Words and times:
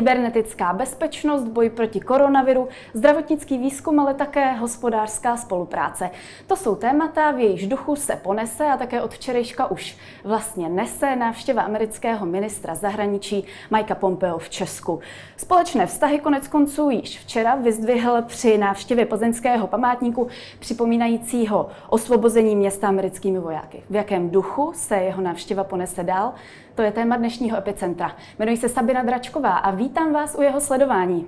kybernetická 0.00 0.72
bezpečnost, 0.72 1.44
boj 1.44 1.70
proti 1.70 2.00
koronaviru, 2.00 2.68
zdravotnický 2.94 3.58
výzkum, 3.58 4.00
ale 4.00 4.14
také 4.14 4.52
hospodářská 4.52 5.36
spolupráce. 5.36 6.10
To 6.46 6.56
jsou 6.56 6.74
témata, 6.74 7.30
v 7.30 7.38
jejichž 7.38 7.66
duchu 7.66 7.96
se 7.96 8.16
ponese 8.16 8.66
a 8.66 8.76
také 8.76 9.02
od 9.02 9.14
včerejška 9.14 9.70
už 9.70 9.96
vlastně 10.24 10.68
nese 10.68 11.16
návštěva 11.16 11.62
amerického 11.62 12.26
ministra 12.26 12.74
zahraničí 12.74 13.44
Mikea 13.70 13.94
Pompeo 13.94 14.38
v 14.38 14.48
Česku. 14.48 15.00
Společné 15.36 15.86
vztahy 15.86 16.18
konec 16.18 16.48
konců 16.48 16.90
již 16.90 17.18
včera 17.18 17.54
vyzdvihl 17.54 18.22
při 18.22 18.58
návštěvě 18.58 19.06
plzeňského 19.06 19.66
památníku 19.66 20.28
připomínajícího 20.58 21.68
osvobození 21.88 22.56
města 22.56 22.88
americkými 22.88 23.38
vojáky. 23.38 23.82
V 23.90 23.94
jakém 23.94 24.30
duchu 24.30 24.72
se 24.74 24.96
jeho 24.96 25.22
návštěva 25.22 25.64
ponese 25.64 26.04
dál, 26.04 26.32
to 26.74 26.82
je 26.82 26.92
téma 26.92 27.16
dnešního 27.16 27.58
epicentra. 27.58 28.16
Jmenuji 28.38 28.56
se 28.56 28.68
Sabina 28.68 29.02
Dračková 29.02 29.56
a 29.56 29.70
vítám 29.70 30.12
vás 30.12 30.36
u 30.38 30.42
jeho 30.42 30.60
sledování. 30.60 31.26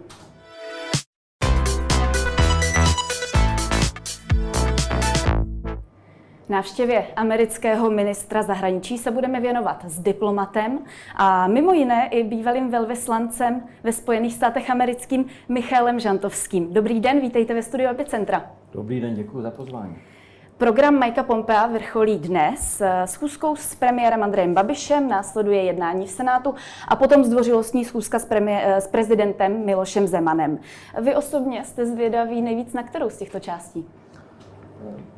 Návštěvě 6.48 7.06
amerického 7.16 7.91
ministra 7.91 8.42
zahraničí 8.42 8.98
se 8.98 9.10
budeme 9.10 9.41
věnovat 9.41 9.84
s 9.84 10.00
diplomatem 10.00 10.78
a 11.16 11.47
mimo 11.47 11.72
jiné 11.72 12.09
i 12.09 12.24
bývalým 12.24 12.70
velvyslancem 12.70 13.62
ve 13.83 13.92
Spojených 13.92 14.34
státech 14.34 14.70
americkým 14.70 15.24
Michálem 15.48 16.00
Žantovským. 16.00 16.72
Dobrý 16.72 17.00
den, 17.00 17.20
vítejte 17.20 17.55
ve 17.55 17.62
studiu 17.62 17.88
Epicentra. 17.91 18.50
Dobrý 18.72 19.00
den, 19.00 19.14
děkuji 19.14 19.42
za 19.42 19.50
pozvání. 19.50 20.12
Program 20.62 20.98
Majka 20.98 21.23
Pompea 21.23 21.66
vrcholí 21.66 22.19
dnes 22.19 22.83
schůzkou 23.05 23.56
s 23.56 23.75
premiérem 23.75 24.23
Andrejem 24.23 24.55
Babišem, 24.55 25.09
následuje 25.09 25.62
jednání 25.62 26.06
v 26.06 26.11
Senátu 26.11 26.55
a 26.89 26.97
potom 26.97 27.25
zdvořilostní 27.25 27.84
schůzka 27.84 28.19
s, 28.19 28.28
premié- 28.28 28.77
s 28.77 28.86
prezidentem 28.86 29.64
Milošem 29.64 30.06
Zemanem. 30.06 30.59
Vy 31.03 31.14
osobně 31.14 31.64
jste 31.64 31.86
zvědaví 31.86 32.42
nejvíc 32.42 32.73
na 32.73 32.83
kterou 32.83 33.11
z 33.11 33.19
těchto 33.19 33.41
částí? 33.41 33.89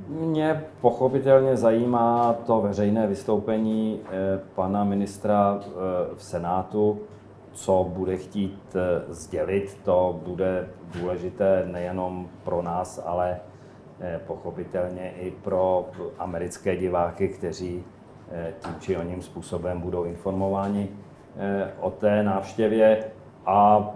Mě 0.08 0.64
pochopitelně 0.80 1.56
zajímá 1.56 2.36
to 2.46 2.61
veřejné 2.61 3.06
vystoupení 3.06 4.00
eh, 4.05 4.40
pana 4.55 4.84
ministra 4.84 5.61
eh, 5.61 5.70
v 6.16 6.22
Senátu, 6.22 6.98
co 7.52 7.86
bude 7.88 8.16
chtít 8.16 8.77
eh, 8.77 9.14
sdělit. 9.14 9.78
To 9.84 10.20
bude 10.27 10.68
důležité 11.00 11.68
nejenom 11.72 12.28
pro 12.44 12.62
nás, 12.62 13.02
ale 13.06 13.40
pochopitelně 14.26 15.10
i 15.10 15.30
pro 15.30 15.88
americké 16.18 16.76
diváky, 16.76 17.28
kteří 17.28 17.84
tím 18.58 18.74
či 18.80 18.96
oním 18.96 19.22
způsobem 19.22 19.80
budou 19.80 20.04
informováni 20.04 20.88
o 21.80 21.90
té 21.90 22.22
návštěvě. 22.22 23.04
A 23.46 23.90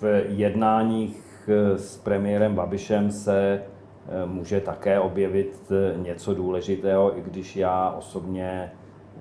v 0.00 0.24
jednáních 0.28 1.48
s 1.76 1.98
premiérem 1.98 2.54
Babišem 2.54 3.10
se 3.10 3.62
Eh, 4.10 4.26
může 4.26 4.60
také 4.60 5.00
objevit 5.00 5.72
eh, 5.72 5.98
něco 5.98 6.34
důležitého, 6.34 7.18
i 7.18 7.20
když 7.20 7.56
já 7.56 7.90
osobně 7.90 8.72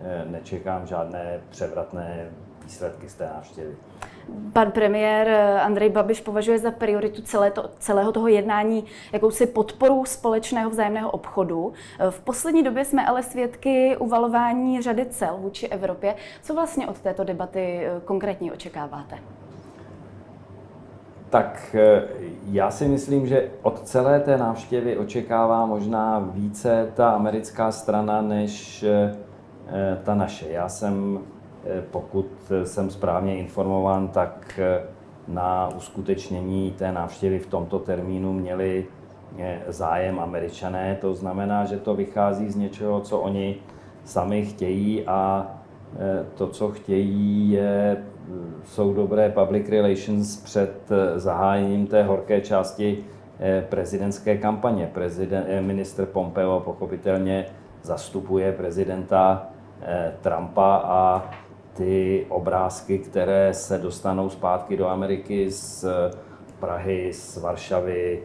eh, 0.01 0.25
nečekám 0.29 0.87
žádné 0.87 1.39
převratné 1.49 2.29
výsledky 2.63 3.09
z 3.09 3.13
té 3.13 3.25
návštěvy. 3.25 3.75
Pan 4.53 4.71
premiér 4.71 5.27
Andrej 5.61 5.89
Babiš 5.89 6.21
považuje 6.21 6.59
za 6.59 6.71
prioritu 6.71 7.21
celé 7.21 7.51
to, 7.51 7.69
celého 7.79 8.11
toho 8.11 8.27
jednání 8.27 8.85
jakousi 9.13 9.45
podporu 9.45 10.05
společného 10.05 10.69
vzájemného 10.69 11.11
obchodu. 11.11 11.73
V 12.09 12.19
poslední 12.19 12.63
době 12.63 12.85
jsme 12.85 13.05
ale 13.05 13.23
svědky 13.23 13.97
uvalování 13.97 14.81
řady 14.81 15.05
cel 15.05 15.37
vůči 15.37 15.67
Evropě. 15.67 16.15
Co 16.41 16.53
vlastně 16.53 16.87
od 16.87 16.99
této 16.99 17.23
debaty 17.23 17.87
konkrétně 18.05 18.53
očekáváte? 18.53 19.19
Tak 21.29 21.75
eh, 21.79 22.03
já 22.51 22.71
si 22.71 22.87
myslím, 22.87 23.27
že 23.27 23.49
od 23.61 23.81
celé 23.87 24.19
té 24.19 24.37
návštěvy 24.37 24.97
očekává 24.97 25.65
možná 25.65 26.19
více 26.19 26.91
ta 26.95 27.09
americká 27.11 27.71
strana 27.71 28.21
než 28.21 28.83
eh, 28.83 29.15
ta 30.03 30.15
naše. 30.15 30.49
Já 30.49 30.69
jsem, 30.69 31.19
eh, 31.21 31.38
pokud 31.91 32.27
jsem 32.63 32.89
správně 32.89 33.37
informován, 33.37 34.07
tak 34.07 34.59
na 35.27 35.69
uskutečnění 35.75 36.71
té 36.71 36.91
návštěvy 36.91 37.39
v 37.39 37.47
tomto 37.47 37.79
termínu 37.79 38.33
měli 38.33 38.85
zájem 39.67 40.19
američané. 40.19 40.97
To 41.01 41.15
znamená, 41.15 41.65
že 41.65 41.77
to 41.77 41.95
vychází 41.95 42.49
z 42.49 42.55
něčeho, 42.55 43.01
co 43.01 43.19
oni 43.19 43.55
sami 44.03 44.45
chtějí 44.45 45.05
a 45.07 45.47
to, 46.35 46.47
co 46.47 46.71
chtějí, 46.71 47.51
je 47.51 47.97
jsou 48.65 48.93
dobré 48.93 49.29
public 49.29 49.69
relations 49.69 50.37
před 50.37 50.91
eh, 50.91 51.19
zahájením 51.19 51.87
té 51.87 52.03
horké 52.03 52.41
části 52.41 53.03
eh, 53.39 53.65
prezidentské 53.69 54.37
kampaně. 54.37 54.89
Prezident, 54.93 55.45
eh, 55.47 55.61
minister 55.61 56.05
Pompeo 56.05 56.59
pochopitelně 56.59 57.45
zastupuje 57.83 58.51
prezidenta 58.51 59.47
Trumpa 60.21 60.75
a 60.75 61.31
ty 61.73 62.25
obrázky, 62.29 62.99
které 62.99 63.53
se 63.53 63.77
dostanou 63.77 64.29
zpátky 64.29 64.77
do 64.77 64.87
Ameriky 64.87 65.51
z 65.51 65.85
Prahy, 66.59 67.13
z 67.13 67.37
Varšavy, 67.37 68.23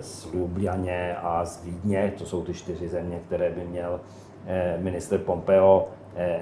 z 0.00 0.32
Ljubljaně 0.34 1.16
a 1.22 1.44
z 1.44 1.64
Vídně, 1.64 2.12
to 2.18 2.24
jsou 2.26 2.44
ty 2.44 2.54
čtyři 2.54 2.88
země, 2.88 3.20
které 3.26 3.50
by 3.50 3.64
měl 3.64 4.00
minister 4.78 5.18
Pompeo 5.20 5.88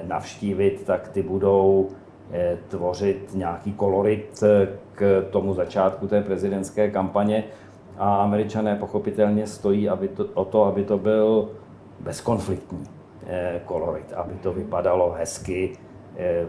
navštívit, 0.06 0.82
tak 0.86 1.08
ty 1.08 1.22
budou 1.22 1.90
Eh, 2.32 2.58
tvořit 2.68 3.34
nějaký 3.34 3.72
kolorit 3.72 4.42
eh, 4.42 4.68
k 4.94 5.24
tomu 5.30 5.54
začátku 5.54 6.06
té 6.08 6.22
prezidentské 6.22 6.90
kampaně 6.90 7.44
a 7.98 8.16
američané 8.16 8.76
pochopitelně 8.76 9.46
stojí 9.46 9.88
aby 9.88 10.08
to, 10.08 10.24
o 10.34 10.44
to, 10.44 10.64
aby 10.64 10.84
to 10.84 10.98
byl 10.98 11.48
bezkonfliktní 12.00 12.84
eh, 13.26 13.60
kolorit, 13.64 14.12
aby 14.12 14.34
to 14.34 14.52
vypadalo 14.52 15.14
hezky. 15.18 15.72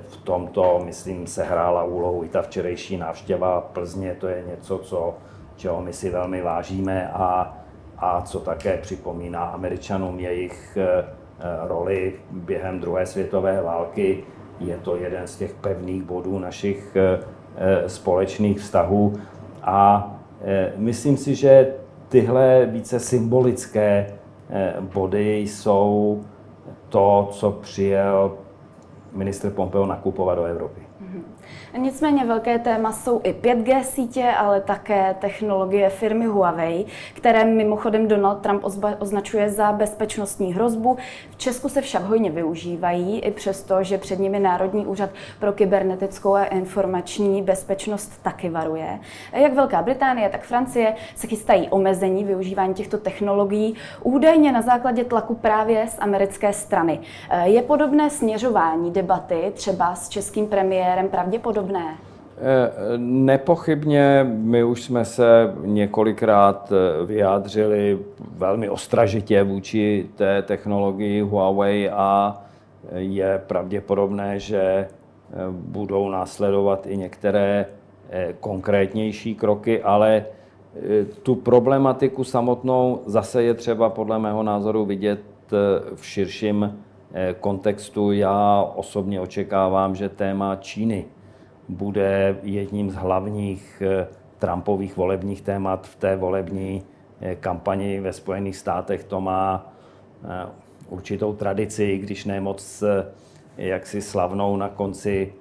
V 0.08 0.18
tomto, 0.18 0.82
myslím, 0.86 1.28
se 1.28 1.44
hrála 1.44 1.84
úlohu 1.84 2.24
i 2.24 2.30
ta 2.30 2.42
včerejší 2.42 2.98
návštěva 2.98 3.62
Plzně, 3.62 4.16
to 4.20 4.28
je 4.28 4.44
něco, 4.48 4.78
co, 4.78 5.14
čeho 5.56 5.82
my 5.82 5.94
si 5.94 6.10
velmi 6.10 6.42
vážíme 6.42 7.10
a, 7.14 7.58
a 7.98 8.22
co 8.22 8.40
také 8.40 8.78
připomíná 8.78 9.44
američanům 9.44 10.20
jejich 10.20 10.78
roli 11.68 12.14
během 12.32 12.80
druhé 12.80 13.06
světové 13.06 13.62
války. 13.62 14.24
Je 14.60 14.78
to 14.78 14.96
jeden 14.96 15.28
z 15.28 15.38
těch 15.38 15.54
pevných 15.54 16.04
bodů 16.04 16.40
našich 16.40 16.96
eh, 16.96 17.20
eh, 17.56 17.90
společných 17.90 18.60
vztahů. 18.60 19.14
A 19.64 20.12
eh, 20.42 20.74
myslím 20.76 21.18
si, 21.18 21.36
že 21.36 21.74
tyhle 22.10 22.66
více 22.66 23.00
symbolické 23.00 24.14
body 24.94 25.40
jsou 25.40 26.22
to, 26.90 27.28
co 27.32 27.52
přijel 27.52 28.38
ministr 29.16 29.50
Pompeo 29.50 29.86
nakupovat 29.86 30.36
do 30.38 30.44
Evropy. 30.46 30.82
Nicméně 31.78 32.26
velké 32.26 32.60
téma 32.60 32.92
jsou 32.92 33.22
i 33.24 33.34
5G 33.34 33.82
sítě, 33.82 34.32
ale 34.38 34.62
také 34.62 35.16
technologie 35.20 35.90
firmy 35.90 36.26
Huawei, 36.26 36.86
které 37.14 37.46
mimochodem 37.46 38.08
Donald 38.08 38.36
Trump 38.36 38.64
označuje 39.00 39.50
za 39.50 39.72
bezpečnostní 39.72 40.54
hrozbu. 40.54 40.98
V 41.30 41.38
Česku 41.38 41.70
se 41.70 41.82
však 41.82 42.04
hojně 42.04 42.32
využívají, 42.32 43.20
i 43.20 43.32
přesto, 43.32 43.84
že 43.84 43.98
před 43.98 44.20
nimi 44.20 44.40
Národní 44.40 44.86
úřad 44.86 45.10
pro 45.40 45.54
kybernetickou 45.54 46.34
a 46.34 46.46
informační 46.46 47.42
bezpečnost 47.42 48.24
taky 48.24 48.50
varuje. 48.50 49.00
Jak 49.34 49.54
Velká 49.54 49.82
Británie, 49.82 50.30
tak 50.30 50.44
Francie 50.44 50.96
se 51.16 51.28
chystají 51.28 51.70
omezení 51.70 52.24
využívání 52.24 52.74
těchto 52.74 52.98
technologií, 52.98 53.76
údajně 54.04 54.52
na 54.52 54.62
základě 54.62 55.04
tlaku 55.04 55.36
právě 55.36 55.88
z 55.88 56.00
americké 56.00 56.54
strany. 56.54 57.00
Je 57.44 57.62
podobné 57.62 58.10
směřování 58.10 58.92
debaty 58.92 59.52
třeba 59.54 59.96
s 59.96 60.10
českým 60.10 60.48
premiérem 60.48 61.08
pravděpodobné? 61.40 61.80
podobné? 61.80 62.16
Eh, 62.38 62.98
nepochybně, 62.98 64.26
my 64.30 64.64
už 64.64 64.84
jsme 64.84 65.06
se 65.06 65.54
několikrát 65.62 66.72
eh, 66.72 67.06
vyjádřili 67.06 68.00
velmi 68.38 68.70
ostražitě 68.70 69.44
vůči 69.44 70.10
té 70.16 70.42
technologii 70.42 71.22
Huawei 71.22 71.90
a 71.90 72.42
je 72.96 73.42
pravděpodobné, 73.48 74.40
že 74.40 74.62
eh, 74.62 74.88
budou 75.52 76.10
následovat 76.10 76.88
i 76.88 76.98
některé 76.98 77.66
konkrétnější 78.40 79.36
kroky, 79.36 79.84
ale 79.84 80.26
tu 81.24 81.36
problematiku 81.36 82.24
samotnou 82.24 83.02
zase 83.06 83.44
je 83.44 83.54
třeba 83.54 83.90
podle 83.90 84.20
mého 84.20 84.44
názoru 84.44 84.86
vidět 84.86 85.20
v 85.96 86.06
širším 86.06 86.80
kontextu. 87.40 88.12
Já 88.12 88.72
osobně 88.76 89.22
očekávám, 89.22 89.96
že 89.96 90.10
téma 90.10 90.56
Číny 90.56 91.06
bude 91.70 92.38
jedním 92.44 92.92
z 92.92 92.96
hlavních 92.96 93.84
eh, 93.86 94.08
Trumpových 94.40 94.98
volebních 94.98 95.42
témat 95.42 95.88
v 95.88 95.96
té 95.96 96.16
volební 96.16 96.84
eh, 97.22 97.36
kampani 97.36 98.00
ve 98.00 98.14
Spojených 98.14 98.56
státech. 98.56 99.04
To 99.04 99.22
má 99.22 99.74
eh, 100.24 100.50
určitou 100.90 101.34
tradici, 101.34 101.98
když 101.98 102.26
ne 102.26 102.42
moc 102.42 102.84
jaksi 103.58 104.02
slavnou 104.02 104.58
na 104.58 104.70
konci 104.70 105.34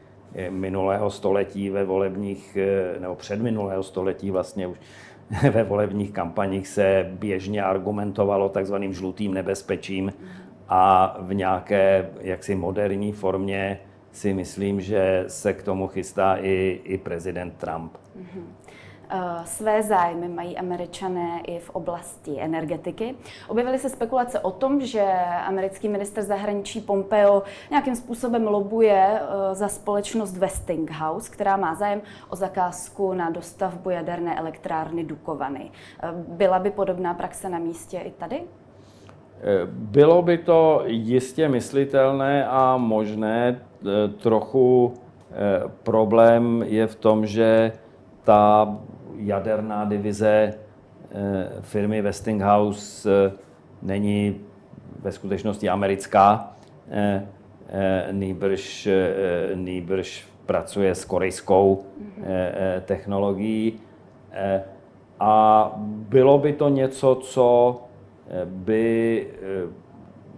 minulého 0.50 1.10
století 1.10 1.70
ve 1.70 1.84
volebních, 1.84 2.58
nebo 3.00 3.14
předminulého 3.14 3.82
století 3.82 4.30
vlastně 4.30 4.66
už 4.66 4.78
ve 5.50 5.64
volebních 5.64 6.12
kampaních 6.12 6.68
se 6.68 7.10
běžně 7.18 7.62
argumentovalo 7.62 8.48
takzvaným 8.48 8.94
žlutým 8.94 9.34
nebezpečím 9.34 10.12
a 10.68 11.16
v 11.20 11.34
nějaké 11.34 12.10
jaksi 12.20 12.54
moderní 12.54 13.12
formě 13.12 13.78
si 14.14 14.34
myslím, 14.34 14.80
že 14.80 15.24
se 15.28 15.52
k 15.52 15.62
tomu 15.62 15.88
chystá 15.88 16.36
i, 16.36 16.80
i 16.84 16.98
prezident 16.98 17.56
Trump. 17.56 17.96
Mm-hmm. 18.18 18.44
Své 19.44 19.82
zájmy 19.82 20.28
mají 20.28 20.58
američané 20.58 21.40
i 21.46 21.58
v 21.58 21.70
oblasti 21.70 22.40
energetiky. 22.40 23.16
Objevily 23.48 23.78
se 23.78 23.88
spekulace 23.88 24.40
o 24.40 24.50
tom, 24.50 24.80
že 24.80 25.02
americký 25.46 25.88
minister 25.88 26.24
zahraničí 26.24 26.80
Pompeo 26.80 27.42
nějakým 27.70 27.96
způsobem 27.96 28.46
lobuje 28.46 29.20
eh, 29.20 29.54
za 29.54 29.68
společnost 29.68 30.36
Westinghouse, 30.36 31.30
která 31.30 31.56
má 31.56 31.74
zájem 31.74 32.02
o 32.28 32.36
zakázku 32.36 33.12
na 33.12 33.30
dostavbu 33.30 33.90
jaderné 33.90 34.38
elektrárny 34.38 35.04
Dukovany. 35.04 35.70
Eh, 36.02 36.08
byla 36.28 36.58
by 36.58 36.70
podobná 36.70 37.14
praxe 37.14 37.48
na 37.48 37.58
místě 37.58 37.98
i 37.98 38.10
tady? 38.10 38.42
Bylo 39.68 40.22
by 40.22 40.38
to 40.38 40.82
jistě 40.86 41.48
myslitelné 41.48 42.46
a 42.46 42.76
možné. 42.76 43.60
Trochu 44.22 44.94
problém 45.82 46.64
je 46.66 46.86
v 46.86 46.94
tom, 46.94 47.26
že 47.26 47.72
ta 48.24 48.76
jaderná 49.16 49.84
divize 49.84 50.54
eh, 50.54 51.48
firmy 51.60 52.02
Westinghouse 52.02 53.32
není 53.82 54.40
ve 55.02 55.12
skutečnosti 55.12 55.68
americká, 55.68 56.52
nýbrž, 58.10 58.88
nýbrž 59.54 60.28
pracuje 60.46 60.94
s 60.94 61.04
korejskou 61.04 61.84
technologií. 62.84 63.80
A 65.20 65.72
bylo 65.86 66.38
by 66.38 66.52
to 66.52 66.68
něco, 66.68 67.14
co 67.14 67.80
by 68.44 69.26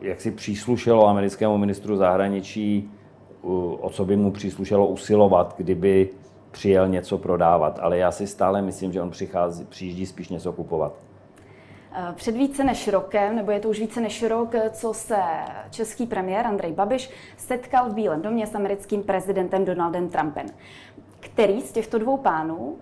jaksi 0.00 0.30
příslušelo 0.30 1.08
americkému 1.08 1.58
ministru 1.58 1.96
zahraničí, 1.96 2.90
o 3.80 3.90
co 3.92 4.04
by 4.04 4.16
mu 4.16 4.30
příslušelo 4.30 4.86
usilovat, 4.86 5.54
kdyby 5.56 6.08
přijel 6.50 6.88
něco 6.88 7.18
prodávat, 7.18 7.78
ale 7.82 7.98
já 7.98 8.10
si 8.10 8.26
stále 8.26 8.62
myslím, 8.62 8.92
že 8.92 9.02
on 9.02 9.10
přichází, 9.10 9.64
přijíždí 9.64 10.06
spíš 10.06 10.28
něco 10.28 10.52
kupovat. 10.52 10.92
Eh, 11.92 12.12
před 12.14 12.36
více 12.36 12.64
než 12.64 12.88
rokem, 12.88 13.36
nebo 13.36 13.50
je 13.50 13.60
to 13.60 13.68
už 13.68 13.80
více 13.80 14.00
než 14.00 14.22
rok, 14.22 14.54
co 14.70 14.94
se 14.94 15.18
český 15.70 16.06
premiér 16.06 16.46
Andrej 16.46 16.72
Babiš 16.72 17.10
setkal 17.36 17.90
v 17.90 17.94
Bílém 17.94 18.22
domě 18.22 18.46
s 18.46 18.54
americkým 18.54 19.02
prezidentem 19.02 19.64
Donaldem 19.64 20.08
Trumpem. 20.08 20.46
Který 21.20 21.60
z 21.60 21.72
těchto 21.72 21.98
dvou 21.98 22.16
pánů 22.16 22.76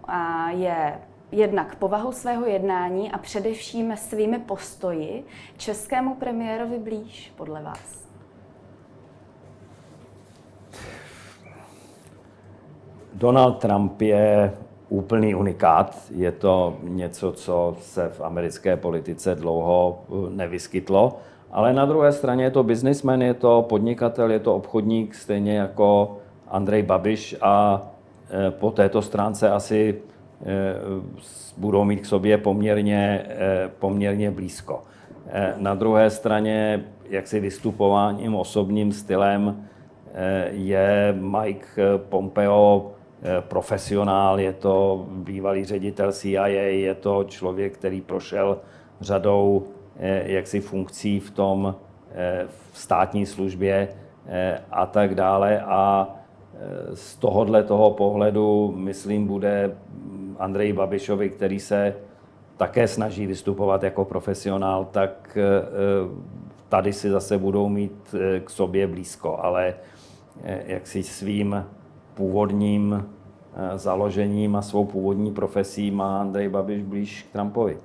je 0.48 0.98
jednak 1.34 1.76
povahou 1.76 2.12
svého 2.12 2.46
jednání 2.46 3.12
a 3.12 3.18
především 3.18 3.96
svými 3.96 4.38
postoji 4.38 5.24
českému 5.56 6.14
premiérovi 6.14 6.78
blíž, 6.78 7.32
podle 7.36 7.62
vás? 7.62 8.08
Donald 13.14 13.52
Trump 13.52 14.00
je 14.00 14.52
úplný 14.88 15.34
unikát. 15.34 15.96
Je 16.10 16.32
to 16.32 16.76
něco, 16.82 17.32
co 17.32 17.76
se 17.80 18.08
v 18.08 18.20
americké 18.20 18.76
politice 18.76 19.34
dlouho 19.34 20.02
uh, 20.08 20.30
nevyskytlo. 20.30 21.18
Ale 21.50 21.72
na 21.72 21.86
druhé 21.86 22.12
straně 22.12 22.44
je 22.44 22.50
to 22.50 22.62
biznismen, 22.62 23.22
je 23.22 23.34
to 23.34 23.62
podnikatel, 23.68 24.30
je 24.30 24.40
to 24.40 24.54
obchodník, 24.54 25.14
stejně 25.14 25.56
jako 25.56 26.16
Andrej 26.48 26.82
Babiš 26.82 27.36
a 27.40 27.82
eh, 28.30 28.50
po 28.50 28.70
této 28.70 29.02
stránce 29.02 29.50
asi 29.50 29.94
eh, 29.98 30.13
budou 31.56 31.84
mít 31.84 32.00
k 32.00 32.06
sobě 32.06 32.38
poměrně, 32.38 33.26
eh, 33.28 33.70
poměrně 33.78 34.30
blízko. 34.30 34.82
Na 35.56 35.74
druhé 35.74 36.10
straně, 36.10 36.84
jak 37.10 37.26
si 37.26 37.40
vystupováním, 37.40 38.34
osobním 38.34 38.92
stylem 38.92 39.66
je 40.52 41.14
Mike 41.20 41.82
Pompeo 41.96 42.94
Eh, 43.26 43.40
profesionál, 43.40 44.40
je 44.40 44.52
to 44.52 45.06
bývalý 45.10 45.64
ředitel 45.64 46.12
CIA, 46.12 46.46
je 46.46 46.94
to 46.94 47.24
člověk, 47.24 47.74
který 47.78 48.00
prošel 48.00 48.58
řadou 49.00 49.64
eh, 49.96 50.32
jaksi 50.32 50.60
funkcí 50.60 51.20
v 51.20 51.30
tom 51.30 51.74
eh, 52.12 52.46
v 52.72 52.78
státní 52.78 53.26
službě 53.26 53.88
a 54.70 54.86
tak 54.86 55.14
dále. 55.14 55.60
A 55.60 56.08
z 56.94 57.16
tohohle 57.16 57.62
toho 57.62 57.90
pohledu, 57.90 58.72
myslím, 58.76 59.26
bude 59.26 59.76
Andrej 60.38 60.72
Babišovi, 60.72 61.30
který 61.30 61.60
se 61.60 61.96
také 62.56 62.88
snaží 62.88 63.26
vystupovat 63.26 63.82
jako 63.82 64.04
profesionál, 64.04 64.84
tak 64.84 65.38
tady 66.68 66.92
si 66.92 67.10
zase 67.10 67.38
budou 67.38 67.68
mít 67.68 68.14
k 68.44 68.50
sobě 68.50 68.86
blízko, 68.86 69.38
ale 69.42 69.74
jak 70.66 70.86
si 70.86 71.02
svým 71.02 71.64
původním 72.14 73.04
eh, 73.56 73.78
založením 73.78 74.56
a 74.56 74.62
svou 74.62 74.84
původní 74.84 75.32
profesí 75.32 75.90
má 75.90 76.20
Andrej 76.20 76.48
Babiš 76.48 76.82
blíž 76.82 77.22
k 77.22 77.32
Trumpovi. 77.32 77.78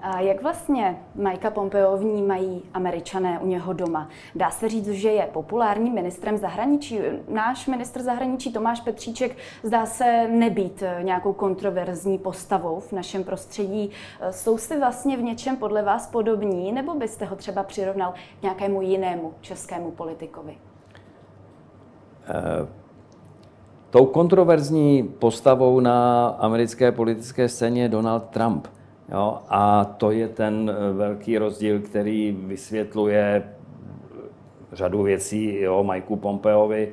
A 0.00 0.20
jak 0.20 0.42
vlastně 0.42 0.98
Majka 1.14 1.50
Pompeo 1.50 1.96
vnímají 1.96 2.62
američané 2.74 3.38
u 3.38 3.46
něho 3.46 3.72
doma? 3.72 4.08
Dá 4.34 4.50
se 4.50 4.68
říct, 4.68 4.88
že 4.88 5.08
je 5.10 5.28
populárním 5.32 5.94
ministrem 5.94 6.36
zahraničí. 6.36 7.00
Náš 7.28 7.66
ministr 7.66 8.02
zahraničí 8.02 8.52
Tomáš 8.52 8.80
Petříček 8.80 9.36
zdá 9.62 9.86
se 9.86 10.28
nebýt 10.28 10.82
nějakou 11.02 11.32
kontroverzní 11.32 12.18
postavou 12.18 12.80
v 12.80 12.92
našem 12.92 13.24
prostředí. 13.24 13.90
Jsou 14.30 14.58
si 14.58 14.78
vlastně 14.78 15.16
v 15.16 15.22
něčem 15.22 15.56
podle 15.56 15.82
vás 15.82 16.06
podobní, 16.06 16.72
nebo 16.72 16.94
byste 16.94 17.24
ho 17.24 17.36
třeba 17.36 17.62
přirovnal 17.62 18.14
k 18.40 18.42
nějakému 18.42 18.82
jinému 18.82 19.34
českému 19.40 19.90
politikovi? 19.90 20.58
Uh 22.60 22.68
Tou 23.90 24.06
kontroverzní 24.06 25.02
postavou 25.02 25.80
na 25.80 26.28
americké 26.28 26.92
politické 26.92 27.48
scéně 27.48 27.82
je 27.82 27.88
Donald 27.88 28.24
Trump. 28.24 28.66
Jo? 29.12 29.38
A 29.48 29.84
to 29.84 30.10
je 30.10 30.28
ten 30.28 30.70
eh, 30.70 30.92
velký 30.92 31.38
rozdíl, 31.38 31.80
který 31.80 32.36
vysvětluje 32.46 33.42
řadu 34.72 35.02
věcí 35.02 35.68
o 35.68 35.84
Mikeu 35.84 36.16
Pompeovi 36.16 36.92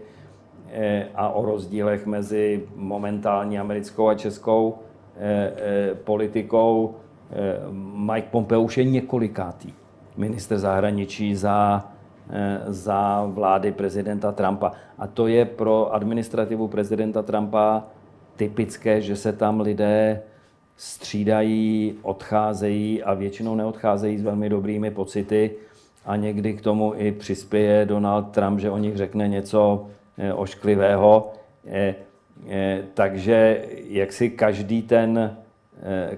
eh, 0.72 1.08
a 1.16 1.30
o 1.30 1.46
rozdílech 1.46 2.06
mezi 2.06 2.64
momentální 2.76 3.60
americkou 3.60 4.08
a 4.08 4.16
českou 4.16 4.78
eh, 5.18 5.96
politikou. 6.04 6.96
Mike 7.96 8.28
Pompeo 8.32 8.62
už 8.62 8.78
je 8.78 8.84
několikátý 8.84 9.74
minister 10.18 10.58
zahraničí 10.58 11.36
za 11.36 11.86
Eh, 12.30 12.62
za 12.68 13.26
vlády 13.26 13.72
prezidenta 13.72 14.32
Trumpa. 14.32 14.72
A 14.98 15.08
to 15.08 15.28
je 15.28 15.46
pro 15.46 15.94
administrativu 15.94 16.68
prezidenta 16.68 17.22
Trumpa 17.22 17.84
typické, 18.36 19.02
že 19.02 19.16
se 19.16 19.34
tam 19.34 19.62
lidé 19.62 20.22
střídají, 20.78 21.96
odcházejí 22.02 23.04
a 23.04 23.14
většinou 23.14 23.56
neodcházejí 23.56 24.18
s 24.18 24.24
velmi 24.24 24.50
dobrými 24.50 24.92
pocity 24.92 25.52
a 26.06 26.16
někdy 26.16 26.54
k 26.54 26.62
tomu 26.62 26.94
i 26.96 27.12
přispěje 27.12 27.86
Donald 27.86 28.24
Trump, 28.24 28.60
že 28.60 28.70
o 28.70 28.78
nich 28.78 28.98
řekne 28.98 29.28
něco 29.28 29.88
eh, 30.18 30.34
ošklivého. 30.34 31.34
Eh, 31.68 31.96
takže 32.94 33.66
jak 33.90 34.14
si 34.14 34.30
každý 34.30 34.82
ten, 34.82 35.38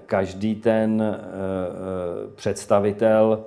každý 0.06 0.56
ten 0.56 1.18
představitel 2.36 3.44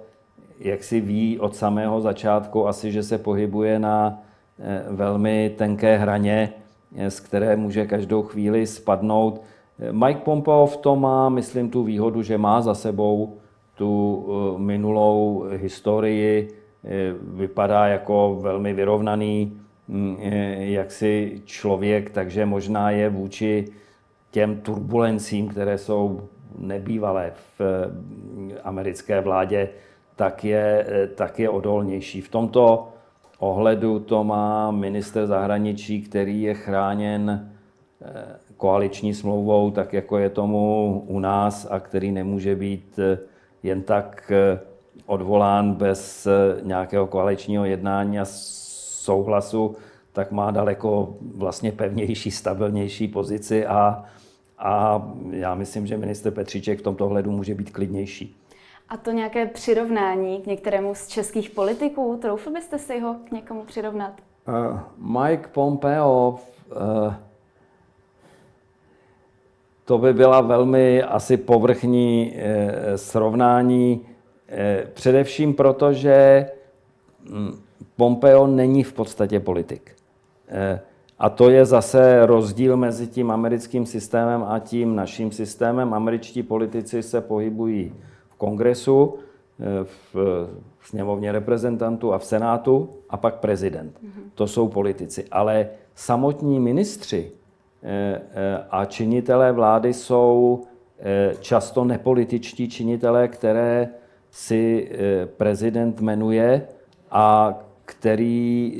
jak 0.60 0.84
si 0.84 1.00
ví 1.00 1.38
od 1.38 1.56
samého 1.56 2.00
začátku 2.00 2.68
asi, 2.68 2.92
že 2.92 3.02
se 3.02 3.18
pohybuje 3.18 3.78
na 3.78 4.22
eh, 4.58 4.84
velmi 4.88 5.54
tenké 5.58 5.96
hraně, 5.96 6.52
eh, 6.96 7.10
z 7.10 7.20
které 7.20 7.56
může 7.56 7.86
každou 7.86 8.22
chvíli 8.22 8.66
spadnout. 8.66 9.42
Eh, 9.80 9.92
Mike 9.92 10.20
Pompeo 10.20 10.66
v 10.66 10.76
tom 10.76 11.00
má, 11.00 11.28
myslím, 11.28 11.70
tu 11.70 11.82
výhodu, 11.82 12.22
že 12.22 12.38
má 12.38 12.60
za 12.60 12.74
sebou 12.74 13.36
tu 13.74 14.26
minulou 14.56 15.44
historii, 15.56 16.48
vypadá 17.22 17.86
jako 17.86 18.38
velmi 18.40 18.72
vyrovnaný 18.72 19.52
mm, 19.88 20.16
jaksi 20.58 21.42
člověk, 21.44 22.10
takže 22.10 22.46
možná 22.46 22.90
je 22.90 23.08
vůči 23.08 23.64
těm 24.30 24.60
turbulencím, 24.60 25.48
které 25.48 25.78
jsou 25.78 26.28
nebývalé 26.58 27.32
v 27.58 27.90
americké 28.64 29.20
vládě, 29.20 29.68
tak 30.16 30.44
je, 30.44 30.86
tak 31.14 31.38
je 31.38 31.48
odolnější. 31.48 32.20
V 32.20 32.28
tomto 32.28 32.88
ohledu 33.38 34.00
to 34.00 34.24
má 34.24 34.70
minister 34.70 35.26
zahraničí, 35.26 36.02
který 36.02 36.42
je 36.42 36.54
chráněn 36.54 37.50
eh, 38.02 38.36
koaliční 38.60 39.14
smlouvou, 39.14 39.70
tak 39.70 39.92
jako 39.92 40.18
je 40.18 40.30
tomu 40.30 41.04
u 41.06 41.18
nás 41.18 41.66
a 41.70 41.80
který 41.80 42.12
nemůže 42.12 42.56
být 42.56 42.98
eh, 42.98 43.18
jen 43.62 43.82
tak 43.82 44.32
eh, 44.34 44.60
odvolán 45.06 45.74
bez 45.74 46.28
nějakého 46.62 47.06
koaličního 47.06 47.64
jednání 47.64 48.20
a 48.20 48.24
souhlasu. 48.24 49.76
tak 50.12 50.32
má 50.32 50.50
daleko 50.50 51.16
vlastně 51.34 51.72
pevnější, 51.72 52.30
stabilnější 52.30 53.08
pozici 53.08 53.66
a, 53.66 54.04
a 54.58 55.02
já 55.30 55.54
myslím, 55.54 55.86
že 55.86 55.96
minister 55.96 56.32
Petříček 56.32 56.78
v 56.78 56.82
tomto 56.82 57.08
hledu 57.08 57.30
může 57.30 57.54
být 57.54 57.70
klidnější. 57.70 58.36
A 58.88 58.96
to 58.96 59.10
nějaké 59.10 59.46
přirovnání 59.46 60.40
k 60.40 60.46
některému 60.46 60.94
z 60.94 61.06
českých 61.06 61.50
politiků, 61.50 62.18
troufl 62.22 62.50
byste 62.50 62.78
si 62.78 63.00
ho 63.00 63.16
k 63.28 63.30
někomu 63.30 63.64
přirovnat? 63.64 64.12
Uh, 64.48 64.78
Mike 65.20 65.48
Pompeo, 65.48 66.38
uh, 66.70 67.14
to 69.90 69.98
by 69.98 70.12
byla 70.12 70.40
velmi 70.40 71.02
asi 71.02 71.36
povrchní 71.36 72.32
uh, 72.34 72.40
srovnání, 72.96 74.00
uh, 74.00 74.88
především 74.94 75.54
proto, 75.54 75.92
že 75.92 76.46
um, 77.32 77.62
Pompeo 77.96 78.46
není 78.46 78.82
v 78.82 78.92
podstatě 78.92 79.40
politik. 79.40 79.96
Uh, 80.50 80.78
a 81.18 81.30
to 81.30 81.50
je 81.50 81.64
zase 81.64 82.26
rozdíl 82.26 82.76
mezi 82.76 83.06
tím 83.06 83.30
americkým 83.30 83.86
systémem 83.86 84.44
a 84.48 84.58
tím 84.58 84.96
naším 84.96 85.32
systémem. 85.32 85.94
Američtí 85.94 86.42
politici 86.42 87.02
se 87.02 87.20
pohybují 87.20 87.92
kongresu, 88.38 89.14
eh, 89.60 89.84
v 90.14 90.50
sněmovně 90.84 91.32
reprezentantů 91.32 92.12
a 92.12 92.18
v 92.18 92.24
senátu 92.24 92.88
a 93.10 93.16
pak 93.16 93.34
prezident. 93.34 94.00
To 94.34 94.46
jsou 94.46 94.68
politici. 94.68 95.24
Ale 95.30 95.68
samotní 95.94 96.60
ministři 96.60 97.32
eh, 97.32 97.36
eh, 97.36 97.39
a 98.70 98.84
činitelé 98.84 99.52
vlády 99.52 99.94
jsou 99.94 100.62
často 101.40 101.84
nepolitičtí 101.84 102.68
činitelé, 102.68 103.28
které 103.28 103.88
si 104.30 104.90
prezident 105.36 106.00
jmenuje 106.00 106.66
a 107.10 107.58
který, 107.84 108.72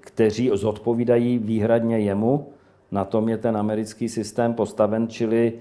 kteří 0.00 0.50
zodpovídají 0.54 1.38
výhradně 1.38 1.98
jemu. 1.98 2.48
Na 2.90 3.04
tom 3.04 3.28
je 3.28 3.38
ten 3.38 3.56
americký 3.56 4.08
systém 4.08 4.54
postaven, 4.54 5.08
čili 5.08 5.52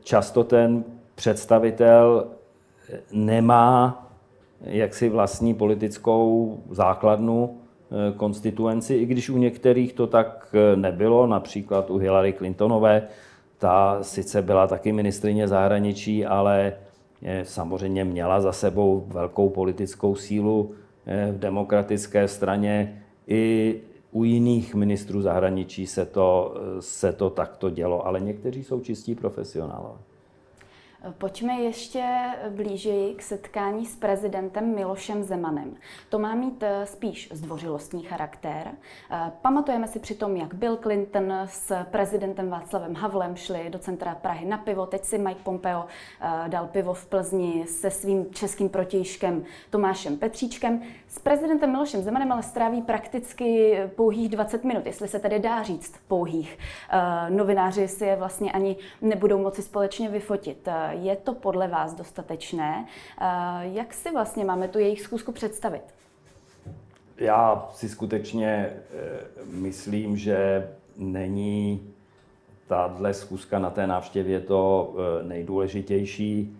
často 0.00 0.44
ten 0.44 0.84
představitel 1.14 2.26
nemá 3.12 4.04
jaksi 4.60 5.08
vlastní 5.08 5.54
politickou 5.54 6.58
základnu 6.70 7.56
eh, 7.56 7.67
konstituenci, 8.16 8.94
i 8.94 9.06
když 9.06 9.30
u 9.30 9.38
některých 9.38 9.92
to 9.92 10.06
tak 10.06 10.54
eh, 10.54 10.76
nebylo, 10.76 11.26
například 11.26 11.90
u 11.90 11.96
Hillary 11.98 12.32
Clintonové, 12.32 13.08
ta 13.58 13.98
sice 14.02 14.42
byla 14.42 14.66
taky 14.66 14.92
ministrině 14.92 15.48
zahraničí, 15.48 16.26
ale 16.26 16.72
eh, 17.22 17.44
samozřejmě 17.44 18.04
měla 18.04 18.40
za 18.40 18.52
sebou 18.52 19.04
velkou 19.08 19.48
politickou 19.48 20.14
sílu 20.14 20.74
v 21.32 21.38
demokratické 21.38 22.28
straně. 22.28 23.02
I 23.26 23.74
u 24.12 24.24
jiných 24.24 24.74
ministrů 24.74 25.22
zahraničí 25.22 25.86
se 25.86 26.06
to, 26.06 26.54
se 26.80 27.12
to 27.12 27.30
takto 27.30 27.70
dělo, 27.70 28.06
ale 28.06 28.20
někteří 28.20 28.64
jsou 28.64 28.80
čistí 28.80 29.14
profesionálové. 29.14 30.07
Pojďme 31.18 31.52
ještě 31.52 32.04
blíže 32.48 33.14
k 33.16 33.22
setkání 33.22 33.86
s 33.86 33.96
prezidentem 33.96 34.74
Milošem 34.74 35.22
Zemanem. 35.22 35.76
To 36.08 36.18
má 36.18 36.34
mít 36.34 36.62
eh, 36.62 36.86
spíš 36.86 37.28
zdvořilostní 37.32 38.02
charakter. 38.02 38.70
Eh, 39.10 39.32
pamatujeme 39.42 39.88
si 39.88 39.98
přitom, 39.98 40.36
jak 40.36 40.54
Bill 40.54 40.76
Clinton 40.76 41.32
s 41.44 41.84
prezidentem 41.84 42.50
Václavem 42.50 42.94
Havlem 42.94 43.36
šli 43.36 43.70
do 43.70 43.78
centra 43.78 44.14
Prahy 44.14 44.46
na 44.46 44.58
pivo. 44.58 44.86
Teď 44.86 45.04
si 45.04 45.18
Mike 45.18 45.40
Pompeo 45.42 45.84
eh, 46.20 46.48
dal 46.48 46.66
pivo 46.66 46.94
v 46.94 47.06
Plzni 47.06 47.66
se 47.66 47.90
svým 47.90 48.26
českým 48.34 48.68
protějškem 48.68 49.44
Tomášem 49.70 50.16
Petříčkem. 50.16 50.82
S 51.08 51.18
prezidentem 51.18 51.70
Milošem 51.70 52.02
Zemanem 52.02 52.32
ale 52.32 52.42
stráví 52.42 52.82
prakticky 52.82 53.78
pouhých 53.96 54.28
20 54.28 54.64
minut, 54.64 54.86
jestli 54.86 55.08
se 55.08 55.18
tedy 55.18 55.38
dá 55.38 55.62
říct 55.62 55.94
pouhých. 56.08 56.58
Novináři 57.28 57.88
si 57.88 58.04
je 58.04 58.16
vlastně 58.16 58.52
ani 58.52 58.76
nebudou 59.02 59.38
moci 59.38 59.62
společně 59.62 60.08
vyfotit 60.08 60.68
je 60.90 61.16
to 61.16 61.34
podle 61.34 61.68
vás 61.68 61.94
dostatečné? 61.94 62.86
Eh, 63.20 63.24
jak 63.62 63.94
si 63.94 64.12
vlastně 64.12 64.44
máme 64.44 64.68
tu 64.68 64.78
jejich 64.78 65.00
zkusku 65.00 65.32
představit? 65.32 65.82
Já 67.16 67.68
si 67.74 67.88
skutečně 67.88 68.48
eh, 68.48 68.80
myslím, 69.50 70.16
že 70.16 70.68
není 70.96 71.92
tahle 72.66 73.14
zkuska 73.14 73.58
na 73.58 73.70
té 73.70 73.86
návštěvě 73.86 74.40
to 74.40 74.94
eh, 74.94 75.24
nejdůležitější. 75.24 76.56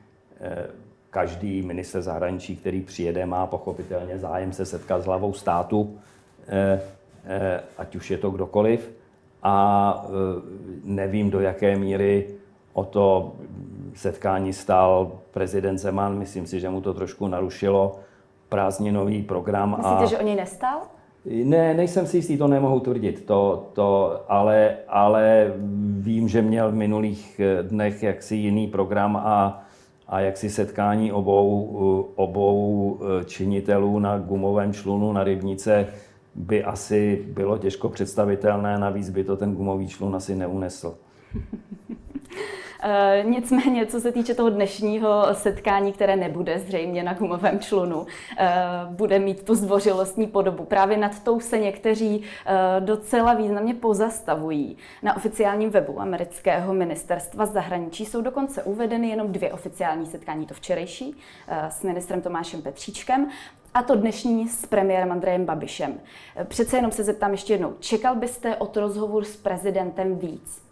Každý 1.10 1.62
minister 1.62 2.02
zahraničí, 2.02 2.56
který 2.56 2.80
přijede, 2.80 3.26
má 3.26 3.46
pochopitelně 3.46 4.18
zájem 4.18 4.52
se 4.52 4.66
setkat 4.66 5.02
s 5.02 5.04
hlavou 5.04 5.32
státu, 5.32 5.98
ať 7.78 7.96
už 7.96 8.10
je 8.10 8.18
to 8.18 8.30
kdokoliv. 8.30 8.92
A 9.42 10.06
nevím, 10.84 11.30
do 11.30 11.40
jaké 11.40 11.76
míry 11.76 12.26
o 12.72 12.84
to 12.84 13.32
setkání 13.98 14.52
stál 14.52 15.12
prezident 15.30 15.78
Zeman. 15.78 16.18
Myslím 16.18 16.46
si, 16.46 16.60
že 16.60 16.68
mu 16.70 16.80
to 16.80 16.94
trošku 16.94 17.28
narušilo 17.28 17.98
prázdninový 18.48 19.22
program. 19.22 19.76
Myslíte, 19.76 20.04
a... 20.04 20.06
že 20.06 20.18
o 20.18 20.22
něj 20.22 20.36
nestál? 20.36 20.80
Ne, 21.44 21.74
nejsem 21.74 22.06
si 22.06 22.16
jistý, 22.16 22.38
to 22.38 22.48
nemohu 22.48 22.80
tvrdit, 22.80 23.24
to, 23.26 23.70
to, 23.72 24.20
ale, 24.28 24.76
ale 24.88 25.52
vím, 25.98 26.28
že 26.28 26.42
měl 26.42 26.70
v 26.70 26.74
minulých 26.74 27.40
dnech 27.62 28.02
jaksi 28.02 28.36
jiný 28.36 28.66
program 28.66 29.16
a, 29.16 29.62
a 30.08 30.20
jaksi 30.20 30.50
setkání 30.50 31.12
obou, 31.12 31.68
obou 32.14 33.00
činitelů 33.24 33.98
na 33.98 34.18
gumovém 34.18 34.72
člunu 34.72 35.12
na 35.12 35.24
rybnice 35.24 35.86
by 36.34 36.64
asi 36.64 37.24
bylo 37.28 37.58
těžko 37.58 37.88
představitelné, 37.88 38.78
navíc 38.78 39.10
by 39.10 39.24
to 39.24 39.36
ten 39.36 39.54
gumový 39.54 39.88
člun 39.88 40.16
asi 40.16 40.34
neunesl. 40.34 40.94
Eh, 42.82 43.24
nicméně, 43.26 43.86
co 43.86 44.00
se 44.00 44.12
týče 44.12 44.34
toho 44.34 44.50
dnešního 44.50 45.26
setkání, 45.32 45.92
které 45.92 46.16
nebude 46.16 46.58
zřejmě 46.58 47.02
na 47.02 47.12
gumovém 47.12 47.60
člunu, 47.60 48.06
eh, 48.38 48.48
bude 48.90 49.18
mít 49.18 49.42
tu 49.42 49.54
zdvořilostní 49.54 50.26
podobu. 50.26 50.64
Právě 50.64 50.96
nad 50.96 51.22
tou 51.22 51.40
se 51.40 51.58
někteří 51.58 52.22
eh, 52.46 52.80
docela 52.80 53.34
významně 53.34 53.74
pozastavují. 53.74 54.76
Na 55.02 55.16
oficiálním 55.16 55.70
webu 55.70 56.00
amerického 56.00 56.74
ministerstva 56.74 57.46
zahraničí 57.46 58.04
jsou 58.04 58.20
dokonce 58.20 58.62
uvedeny 58.62 59.08
jenom 59.08 59.32
dvě 59.32 59.52
oficiální 59.52 60.06
setkání. 60.06 60.46
To 60.46 60.54
včerejší 60.54 61.16
s 61.68 61.82
ministrem 61.82 62.22
Tomášem 62.22 62.62
Petříčkem 62.62 63.28
a 63.74 63.82
to 63.82 63.94
dnešní 63.94 64.48
s 64.48 64.66
premiérem 64.66 65.12
Andrejem 65.12 65.44
Babišem. 65.44 66.00
Přece 66.44 66.76
jenom 66.76 66.92
se 66.92 67.04
zeptám 67.04 67.32
ještě 67.32 67.54
jednou, 67.54 67.74
čekal 67.80 68.16
byste 68.16 68.56
od 68.56 68.76
rozhovoru 68.76 69.24
s 69.24 69.36
prezidentem 69.36 70.18
víc? 70.18 70.67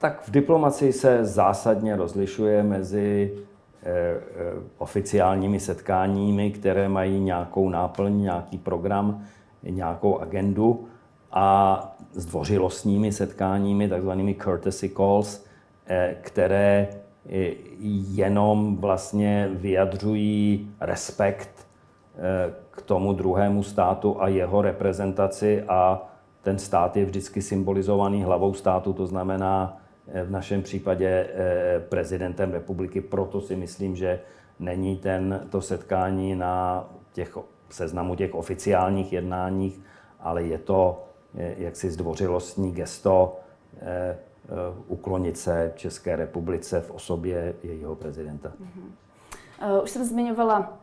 Tak 0.00 0.22
v 0.22 0.30
diplomacii 0.30 0.92
se 0.92 1.24
zásadně 1.24 1.96
rozlišuje 1.96 2.62
mezi 2.62 3.32
eh, 3.82 3.90
eh, 3.90 4.20
oficiálními 4.78 5.60
setkáními, 5.60 6.50
které 6.50 6.88
mají 6.88 7.20
nějakou 7.20 7.68
náplň, 7.68 8.22
nějaký 8.22 8.58
program, 8.58 9.24
nějakou 9.62 10.18
agendu 10.18 10.88
a 11.32 11.96
zdvořilostními 12.12 13.12
setkáními, 13.12 13.88
takzvanými 13.88 14.34
courtesy 14.34 14.88
calls, 14.88 15.44
eh, 15.86 16.16
které 16.20 16.88
jenom 18.10 18.76
vlastně 18.76 19.48
vyjadřují 19.52 20.70
respekt 20.80 21.66
k 22.70 22.82
tomu 22.82 23.12
druhému 23.12 23.62
státu 23.62 24.22
a 24.22 24.28
jeho 24.28 24.62
reprezentaci 24.62 25.62
a 25.68 26.02
ten 26.42 26.58
stát 26.58 26.96
je 26.96 27.04
vždycky 27.04 27.42
symbolizovaný 27.42 28.22
hlavou 28.22 28.54
státu, 28.54 28.92
to 28.92 29.06
znamená 29.06 29.79
v 30.24 30.30
našem 30.30 30.62
případě 30.62 31.08
eh, 31.08 31.80
prezidentem 31.88 32.52
republiky. 32.52 33.00
Proto 33.00 33.40
si 33.40 33.56
myslím, 33.56 33.96
že 33.96 34.20
není 34.58 34.96
ten, 34.96 35.46
to 35.50 35.60
setkání 35.60 36.36
na 36.36 36.88
těch 37.12 37.38
seznamu 37.70 38.14
těch 38.14 38.34
oficiálních 38.34 39.12
jednáních, 39.12 39.80
ale 40.20 40.42
je 40.42 40.58
to 40.58 41.04
eh, 41.38 41.54
jaksi 41.58 41.90
zdvořilostní 41.90 42.72
gesto 42.72 43.36
eh, 43.80 44.18
uklonit 44.86 45.38
se 45.38 45.72
České 45.76 46.16
republice 46.16 46.80
v 46.80 46.90
osobě 46.90 47.54
jejího 47.62 47.94
prezidenta. 47.94 48.48
Mm-hmm. 48.48 49.82
Už 49.82 49.90
jsem 49.90 50.04
zmiňovala 50.04 50.79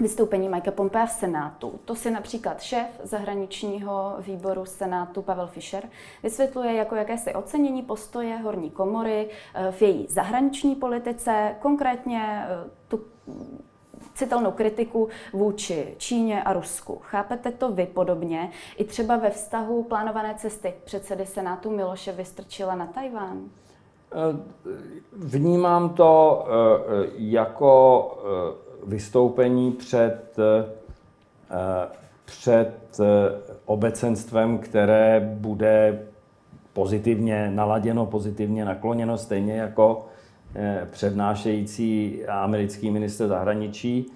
vystoupení 0.00 0.48
Mikea 0.48 0.72
Pompea 0.72 1.06
v 1.06 1.10
Senátu. 1.10 1.80
To 1.84 1.94
si 1.94 2.10
například 2.10 2.62
šéf 2.62 2.86
zahraničního 3.02 4.14
výboru 4.18 4.64
Senátu 4.64 5.22
Pavel 5.22 5.46
Fischer 5.46 5.88
vysvětluje 6.22 6.74
jako 6.74 6.94
jakési 6.94 7.34
ocenění 7.34 7.82
postoje 7.82 8.36
horní 8.36 8.70
komory 8.70 9.28
eh, 9.54 9.72
v 9.72 9.82
její 9.82 10.06
zahraniční 10.08 10.74
politice, 10.74 11.56
konkrétně 11.60 12.46
eh, 12.48 12.70
tu 12.88 13.00
citelnou 14.14 14.50
kritiku 14.50 15.08
vůči 15.32 15.94
Číně 15.98 16.42
a 16.42 16.52
Rusku. 16.52 16.98
Chápete 17.02 17.52
to 17.52 17.72
vy 17.72 17.86
podobně? 17.86 18.50
I 18.76 18.84
třeba 18.84 19.16
ve 19.16 19.30
vztahu 19.30 19.82
plánované 19.82 20.34
cesty 20.34 20.74
předsedy 20.84 21.26
Senátu 21.26 21.70
Miloše 21.70 22.12
Vystrčila 22.12 22.74
na 22.74 22.86
Tajván? 22.86 23.40
Eh, 24.12 24.16
vnímám 25.12 25.88
to 25.88 26.44
jako 27.16 28.18
vystoupení 28.86 29.72
před, 29.72 30.36
eh, 30.38 31.88
před 32.24 33.00
obecenstvem, 33.64 34.58
které 34.58 35.30
bude 35.34 36.02
pozitivně 36.72 37.50
naladěno, 37.50 38.06
pozitivně 38.06 38.64
nakloněno, 38.64 39.18
stejně 39.18 39.56
jako 39.56 40.06
přednášející 40.90 42.20
americký 42.26 42.90
minister 42.90 43.28
zahraničí. 43.28 44.06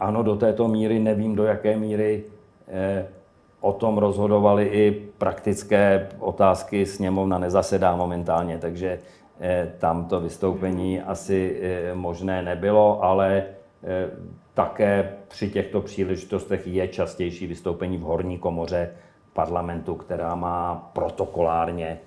Ano, 0.00 0.22
do 0.22 0.36
této 0.36 0.68
míry, 0.68 0.98
nevím 0.98 1.36
do 1.36 1.44
jaké 1.44 1.76
míry 1.76 2.24
o 3.66 3.72
tom 3.72 3.98
rozhodovaly 3.98 4.64
i 4.64 4.90
praktické 5.18 6.08
otázky, 6.18 6.86
sněmovna 6.86 7.38
nezasedá 7.38 7.96
momentálně, 7.96 8.58
takže 8.58 8.98
eh, 9.40 9.72
tam 9.78 10.04
to 10.04 10.20
vystoupení 10.20 11.00
asi 11.02 11.58
eh, 11.60 11.94
možné 11.94 12.42
nebylo, 12.42 13.04
ale 13.04 13.36
eh, 13.36 13.44
také 14.54 15.12
při 15.28 15.50
těchto 15.50 15.80
příležitostech 15.80 16.66
je 16.66 16.88
častější 16.88 17.46
vystoupení 17.46 17.98
v 17.98 18.00
horní 18.00 18.38
komoře 18.38 18.90
parlamentu, 19.32 19.94
která 19.94 20.34
má 20.34 20.90
protokolárně, 20.92 21.98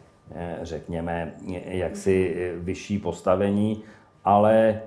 řekněme, 0.62 1.33
jaksi 1.65 2.36
vyšší 2.55 2.98
postavení, 3.00 3.83
ale 4.25 4.81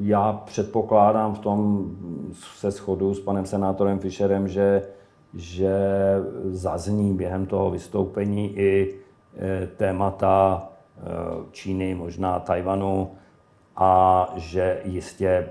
já 0.00 0.32
předpokládám 0.32 1.34
v 1.34 1.38
tom 1.38 1.90
se 2.32 2.70
shodu 2.70 3.14
s 3.14 3.20
panem 3.20 3.46
senátorem 3.46 3.98
Fischerem, 3.98 4.48
že 4.48 4.82
že 5.36 5.76
zazní 6.44 7.14
během 7.14 7.46
toho 7.46 7.70
vystoupení 7.70 8.58
i 8.58 8.94
témata 9.76 10.68
Číny, 11.50 11.94
možná 11.94 12.40
Tajvanu 12.40 13.10
a 13.76 14.28
že 14.36 14.80
jistě 14.84 15.50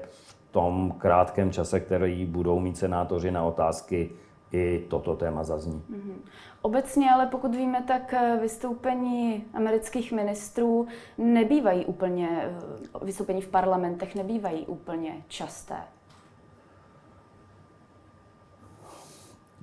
tom 0.53 0.95
krátkém 0.97 1.51
čase, 1.51 1.79
který 1.79 2.25
budou 2.25 2.59
mít 2.59 2.77
senátoři 2.77 3.31
na 3.31 3.43
otázky, 3.43 4.09
i 4.51 4.85
toto 4.89 5.15
téma 5.15 5.43
zazní. 5.43 5.83
Mm-hmm. 5.91 6.15
Obecně 6.61 7.11
ale 7.11 7.25
pokud 7.25 7.55
víme, 7.55 7.83
tak 7.87 8.13
e, 8.13 8.37
vystoupení 8.41 9.45
amerických 9.53 10.11
ministrů 10.11 10.87
nebývají 11.17 11.85
úplně, 11.85 12.49
vystoupení 13.01 13.41
v 13.41 13.47
parlamentech 13.47 14.15
nebývají 14.15 14.65
úplně 14.65 15.23
časté. 15.27 15.75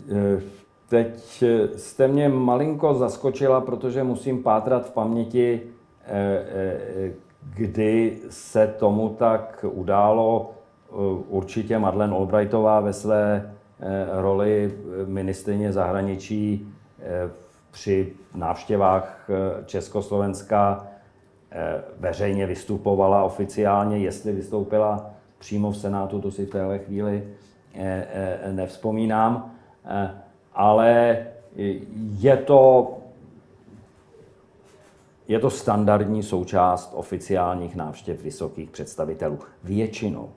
Eh, 0.09 0.43
teď 0.89 1.45
jste 1.77 2.09
mě 2.09 2.29
malinko 2.29 2.95
zaskočila, 2.95 3.61
protože 3.61 4.05
musím 4.05 4.43
pátrat 4.43 4.87
v 4.87 4.93
paměti, 4.93 5.63
eh, 6.05 6.45
eh, 6.55 7.13
kdy 7.57 8.19
se 8.31 8.67
tomu 8.79 9.09
tak 9.09 9.65
událo. 9.69 10.55
Určitě 11.29 11.79
Madeleine 11.79 12.17
Albrightová 12.17 12.81
ve 12.81 12.93
své 12.93 13.53
roli 14.13 14.75
ministrině 15.07 15.73
zahraničí 15.73 16.69
při 17.71 18.13
návštěvách 18.35 19.31
Československa 19.67 20.87
veřejně 21.99 22.47
vystupovala 22.47 23.25
oficiálně. 23.25 23.99
Jestli 23.99 24.33
vystoupila 24.33 25.11
přímo 25.39 25.71
v 25.71 25.77
Senátu, 25.77 26.21
to 26.21 26.31
si 26.31 26.47
v 26.47 26.51
téhle 26.51 26.79
chvíli 26.79 27.25
nevzpomínám. 28.53 29.55
Eh, 29.85 30.11
ale 30.55 31.19
je 32.19 32.37
to, 32.37 32.95
je 35.29 35.39
to 35.39 35.51
standardní 35.51 36.23
součást 36.23 36.93
oficiálních 36.95 37.77
návštěv 37.77 38.23
vysokých 38.23 38.71
představitelů. 38.71 39.39
Většinou 39.65 40.29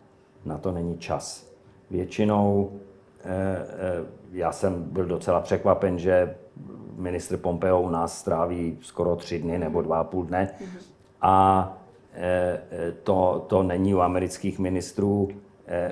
na 0.46 0.58
to 0.58 0.72
není 0.72 0.98
čas. 0.98 1.54
Většinou 1.90 2.72
eh, 3.20 3.26
eh, 3.26 4.06
já 4.32 4.52
jsem 4.52 4.84
byl 4.84 5.06
docela 5.06 5.40
překvapen, 5.40 6.00
že 6.00 6.36
ministr 6.96 7.38
Pompeo 7.38 7.82
u 7.82 7.90
nás 7.90 8.20
stráví 8.20 8.78
skoro 8.82 9.16
tři 9.16 9.40
dny 9.40 9.58
nebo 9.58 9.82
dva 9.82 10.00
a 10.00 10.04
půl 10.04 10.24
dne. 10.24 10.50
A 11.22 11.78
to, 13.04 13.46
to 13.48 13.64
není 13.64 13.96
u 13.96 14.00
amerických 14.00 14.60
ministrů 14.60 15.30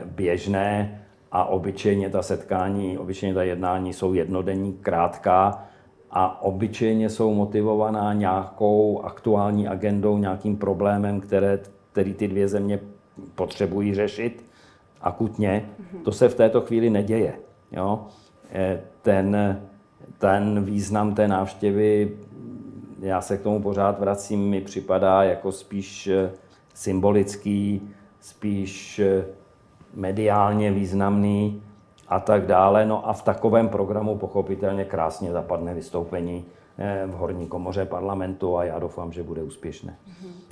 běžné 0.05 1.01
a 1.31 1.45
obyčejně 1.45 2.09
ta 2.09 2.21
setkání, 2.21 2.97
obyčejně 2.97 3.33
ta 3.33 3.43
jednání 3.43 3.93
jsou 3.93 4.13
jednodenní, 4.13 4.73
krátká 4.73 5.65
a 6.11 6.41
obyčejně 6.41 7.09
jsou 7.09 7.33
motivovaná 7.33 8.13
nějakou 8.13 9.01
aktuální 9.01 9.67
agendou, 9.67 10.17
nějakým 10.17 10.57
problémem, 10.57 11.21
které, 11.21 11.59
který 11.91 12.13
ty 12.13 12.27
dvě 12.27 12.47
země 12.47 12.79
potřebují 13.35 13.93
řešit 13.93 14.45
akutně. 15.01 15.69
To 16.03 16.11
se 16.11 16.29
v 16.29 16.35
této 16.35 16.61
chvíli 16.61 16.89
neděje. 16.89 17.33
Jo? 17.71 18.07
Eh, 18.51 18.81
ten, 19.01 19.61
ten 20.17 20.63
význam 20.63 21.15
té 21.15 21.27
návštěvy, 21.27 22.17
já 22.99 23.21
se 23.21 23.37
k 23.37 23.41
tomu 23.41 23.61
pořád 23.61 23.99
vracím, 23.99 24.49
mi 24.49 24.61
připadá 24.61 25.23
jako 25.23 25.51
spíš 25.51 26.07
eh, 26.07 26.31
symbolický, 26.73 27.89
spíš 28.19 28.99
eh, 28.99 29.25
mediálně 29.93 30.71
významný 30.71 31.63
a 32.07 32.19
tak 32.19 32.45
dále. 32.45 32.85
No 32.85 33.09
a 33.09 33.13
v 33.13 33.23
takovém 33.23 33.69
programu 33.69 34.17
pochopitelně 34.17 34.85
krásně 34.85 35.31
zapadne 35.31 35.73
vystoupení 35.73 36.45
v 37.07 37.11
horní 37.11 37.47
komoře 37.47 37.85
parlamentu 37.85 38.57
a 38.57 38.63
já 38.63 38.79
doufám, 38.79 39.11
že 39.11 39.23
bude 39.23 39.43
úspěšné. 39.43 39.97
Mm-hmm. 40.07 40.50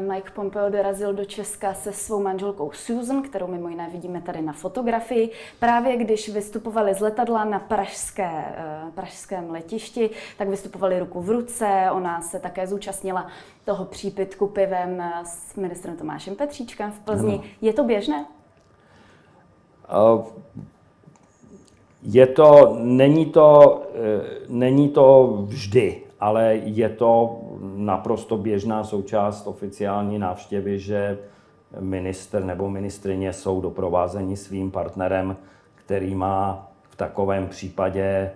Mike 0.00 0.30
Pompeo 0.30 0.70
dorazil 0.70 1.14
do 1.14 1.24
Česka 1.24 1.74
se 1.74 1.92
svou 1.92 2.22
manželkou 2.22 2.70
Susan, 2.72 3.22
kterou 3.22 3.46
mimo 3.46 3.68
jiné 3.68 3.88
vidíme 3.92 4.22
tady 4.22 4.42
na 4.42 4.52
fotografii, 4.52 5.30
právě 5.58 5.96
když 5.96 6.28
vystupovali 6.28 6.94
z 6.94 7.00
letadla 7.00 7.44
na 7.44 7.58
pražské, 7.58 8.44
eh, 8.46 8.90
pražském 8.94 9.50
letišti, 9.50 10.10
tak 10.38 10.48
vystupovali 10.48 10.98
ruku 10.98 11.20
v 11.20 11.30
ruce. 11.30 11.88
Ona 11.92 12.20
se 12.20 12.40
také 12.40 12.66
zúčastnila 12.66 13.26
toho 13.64 13.84
přípitku 13.84 14.46
pivem 14.46 15.02
s 15.24 15.56
ministrem 15.56 15.96
Tomášem 15.96 16.36
Petříčkem 16.36 16.92
v 16.92 16.98
Plzni. 16.98 17.36
No. 17.36 17.42
Je 17.60 17.72
to 17.72 17.84
běžné? 17.84 18.26
Je 22.02 22.26
to, 22.26 22.76
není 22.78 23.26
to, 23.26 23.82
není 24.48 24.88
to 24.88 25.38
vždy, 25.46 26.02
ale 26.20 26.56
je 26.56 26.88
to 26.88 27.40
naprosto 27.60 28.36
běžná 28.36 28.84
součást 28.84 29.46
oficiální 29.46 30.18
návštěvy, 30.18 30.78
že 30.78 31.18
minister 31.80 32.44
nebo 32.44 32.70
ministrině 32.70 33.32
jsou 33.32 33.60
doprovázeni 33.60 34.36
svým 34.36 34.70
partnerem, 34.70 35.36
který 35.74 36.14
má 36.14 36.68
v 36.90 36.96
takovém 36.96 37.48
případě 37.48 38.02
e, 38.02 38.30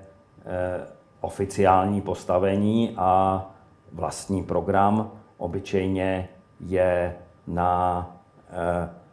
oficiální 1.21 2.01
postavení 2.01 2.95
a 2.97 3.45
vlastní 3.93 4.43
program. 4.43 5.11
Obyčejně 5.39 6.29
je 6.61 7.15
na 7.47 8.11
e, 8.51 9.05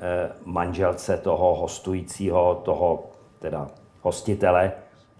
Eh, 0.00 0.32
manželce 0.44 1.16
toho 1.16 1.54
hostujícího, 1.54 2.62
toho 2.64 3.10
teda 3.38 3.66
hostitele, 4.02 4.72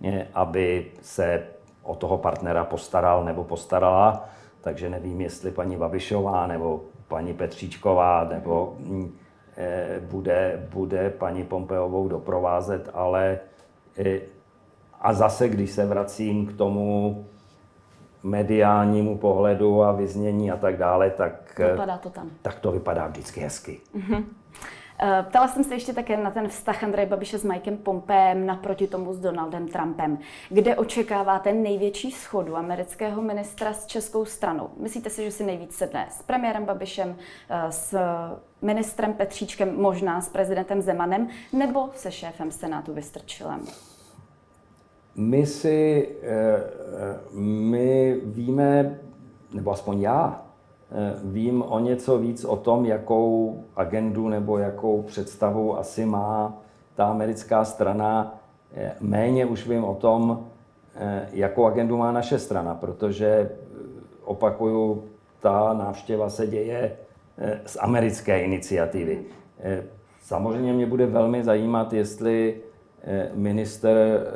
eh, 0.04 0.26
aby 0.34 0.92
se 1.02 1.46
o 1.88 1.94
toho 1.94 2.18
partnera 2.18 2.64
postaral 2.64 3.24
nebo 3.24 3.44
postarala. 3.44 4.28
Takže 4.60 4.90
nevím, 4.90 5.20
jestli 5.20 5.50
paní 5.50 5.76
Babišová 5.76 6.46
nebo 6.46 6.80
paní 7.08 7.34
Petříčková 7.34 8.24
nebo 8.24 8.76
mm, 8.78 9.16
eh, 9.56 10.00
bude, 10.10 10.68
bude 10.70 11.10
paní 11.10 11.44
Pompeovou 11.44 12.08
doprovázet, 12.08 12.90
ale 12.94 13.38
a 15.00 15.12
zase, 15.12 15.48
když 15.48 15.70
se 15.70 15.86
vracím 15.86 16.46
k 16.46 16.56
tomu 16.56 17.26
mediálnímu 18.22 19.18
pohledu 19.18 19.82
a 19.82 19.92
vyznění 19.92 20.50
a 20.50 20.56
tak 20.56 20.76
dále, 20.76 21.10
tak, 21.10 21.60
vypadá 21.70 21.98
to, 21.98 22.10
tam. 22.10 22.30
tak 22.42 22.58
to 22.58 22.72
vypadá 22.72 23.06
vždycky 23.06 23.40
hezky. 23.40 23.80
Mm-hmm. 23.96 24.24
Eh, 25.02 25.24
ptala 25.28 25.48
jsem 25.48 25.64
se 25.64 25.74
ještě 25.74 25.92
také 25.92 26.16
na 26.16 26.30
ten 26.30 26.48
vztah 26.48 26.84
Andreje 26.84 27.06
Babiše 27.06 27.38
s 27.38 27.44
Mikem 27.44 27.76
Pompem 27.76 28.46
naproti 28.46 28.86
tomu 28.86 29.12
s 29.12 29.20
Donaldem 29.20 29.68
Trumpem. 29.68 30.18
Kde 30.48 30.76
očekáváte 30.76 31.52
největší 31.52 32.10
schodu 32.10 32.56
amerického 32.56 33.22
ministra 33.22 33.72
s 33.72 33.86
českou 33.86 34.24
stranou? 34.24 34.70
Myslíte 34.76 35.10
si, 35.10 35.24
že 35.24 35.30
si 35.30 35.44
nejvíc 35.44 35.74
sedne 35.74 36.08
s 36.10 36.22
premiérem 36.22 36.64
Babišem, 36.64 37.16
eh, 37.50 37.72
s 37.72 37.98
ministrem 38.62 39.12
Petříčkem, 39.12 39.80
možná 39.80 40.20
s 40.20 40.28
prezidentem 40.28 40.82
Zemanem, 40.82 41.28
nebo 41.52 41.90
se 41.94 42.12
šéfem 42.12 42.50
Senátu 42.50 42.94
Vystrčilem? 42.94 43.60
My 45.16 45.46
si, 45.46 46.08
eh, 46.22 46.62
my 47.32 48.20
víme, 48.24 48.98
nebo 49.54 49.70
aspoň 49.70 50.00
já, 50.00 50.47
vím 51.24 51.62
o 51.62 51.78
něco 51.78 52.18
víc 52.18 52.44
o 52.44 52.56
tom, 52.56 52.86
jakou 52.86 53.60
agendu 53.76 54.28
nebo 54.28 54.58
jakou 54.58 55.02
představu 55.02 55.78
asi 55.78 56.06
má 56.06 56.58
ta 56.94 57.04
americká 57.04 57.64
strana. 57.64 58.40
Eh, 58.74 58.92
méně 59.00 59.46
už 59.46 59.68
vím 59.68 59.84
o 59.84 59.94
tom, 59.94 60.46
eh, 60.94 61.28
jakou 61.32 61.66
agendu 61.66 61.96
má 61.96 62.12
naše 62.12 62.38
strana, 62.38 62.74
protože 62.74 63.50
opakuju, 64.24 65.04
ta 65.40 65.72
návštěva 65.72 66.30
se 66.30 66.46
děje 66.46 66.96
z 67.66 67.78
americké 67.80 68.40
iniciativy. 68.40 69.24
Samozřejmě 70.22 70.72
mě 70.72 70.86
bude 70.86 71.06
velmi 71.06 71.44
zajímat, 71.44 71.92
jestli 71.92 72.60
minister 73.34 74.26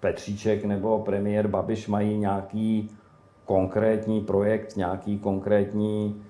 Petříček 0.00 0.64
nebo 0.64 0.98
premiér 0.98 1.48
Babiš 1.48 1.88
mají 1.88 2.18
nějaký 2.18 2.90
konkrétní 3.46 4.20
projekt, 4.20 4.76
nějaký 4.76 5.18
konkrétní 5.18 6.22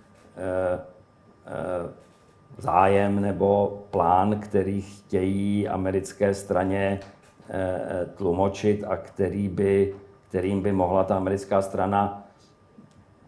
zájem 2.58 3.20
nebo 3.20 3.82
plán, 3.90 4.40
který 4.40 4.82
chtějí 4.82 5.68
americké 5.68 6.34
straně 6.34 7.00
tlumočit 8.16 8.84
a 8.84 8.96
který 8.96 9.48
by, 9.48 9.94
kterým 10.28 10.62
by 10.62 10.72
mohla 10.72 11.04
ta 11.04 11.16
americká 11.16 11.62
strana 11.62 12.26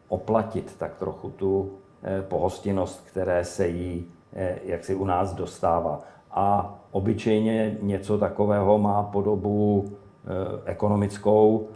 oplatit 0.08 0.74
tak 0.78 0.94
trochu 0.94 1.30
tu 1.30 1.70
eh, 2.02 2.22
pohostinnost, 2.22 3.04
které 3.10 3.44
se 3.44 3.68
jí 3.68 4.06
eh, 4.32 4.58
jak 4.64 4.84
si 4.84 4.94
u 4.94 5.04
nás 5.04 5.34
dostává. 5.34 6.00
A 6.30 6.78
obyčejně 6.90 7.78
něco 7.82 8.18
takového 8.18 8.78
má 8.78 9.02
podobu 9.02 9.84
eh, 9.88 10.70
ekonomickou, 10.70 11.68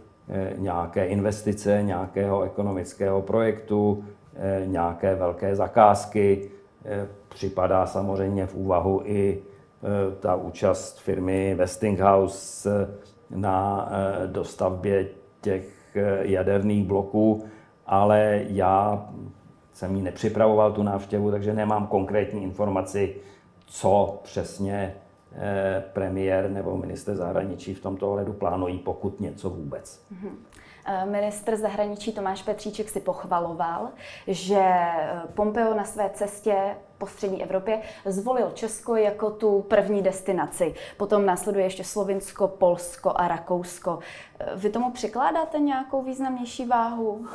nějaké 0.57 1.05
investice, 1.05 1.83
nějakého 1.83 2.41
ekonomického 2.41 3.21
projektu, 3.21 4.05
nějaké 4.65 5.15
velké 5.15 5.55
zakázky. 5.55 6.49
Připadá 7.29 7.85
samozřejmě 7.85 8.45
v 8.45 8.55
úvahu 8.55 9.01
i 9.05 9.43
ta 10.19 10.35
účast 10.35 10.99
firmy 10.99 11.55
Westinghouse 11.55 12.89
na 13.29 13.89
dostavbě 14.27 15.07
těch 15.41 15.97
jaderných 16.21 16.87
bloků 16.87 17.43
ale 17.85 18.41
já 18.47 19.07
jsem 19.73 19.95
ji 19.95 20.01
nepřipravoval, 20.01 20.71
tu 20.71 20.83
návštěvu, 20.83 21.31
takže 21.31 21.53
nemám 21.53 21.87
konkrétní 21.87 22.43
informaci, 22.43 23.15
co 23.65 24.19
přesně 24.23 24.95
eh, 24.95 25.02
premiér 25.93 26.49
nebo 26.49 26.77
minister 26.77 27.15
zahraničí 27.15 27.73
v 27.73 27.81
tomto 27.81 28.09
ohledu 28.09 28.33
plánují, 28.33 28.79
pokud 28.79 29.19
něco 29.19 29.49
vůbec. 29.49 30.01
Mm-hmm. 30.13 30.35
Ministr 31.05 31.55
zahraničí 31.55 32.11
Tomáš 32.11 32.43
Petříček 32.43 32.89
si 32.89 32.99
pochvaloval, 32.99 33.89
že 34.27 34.59
eh, 34.59 35.21
Pompeo 35.33 35.73
na 35.73 35.83
své 35.83 36.09
cestě 36.09 36.55
po 36.97 37.07
střední 37.07 37.43
Evropě 37.43 37.81
zvolil 38.05 38.51
Česko 38.53 38.95
jako 38.95 39.29
tu 39.29 39.61
první 39.61 40.01
destinaci. 40.01 40.73
Potom 40.97 41.25
následuje 41.25 41.65
ještě 41.65 41.83
Slovinsko, 41.83 42.47
Polsko 42.47 43.11
a 43.15 43.27
Rakousko. 43.27 43.99
Vy 44.55 44.69
tomu 44.69 44.91
přikládáte 44.91 45.59
nějakou 45.59 46.03
významnější 46.03 46.65
váhu? 46.65 47.27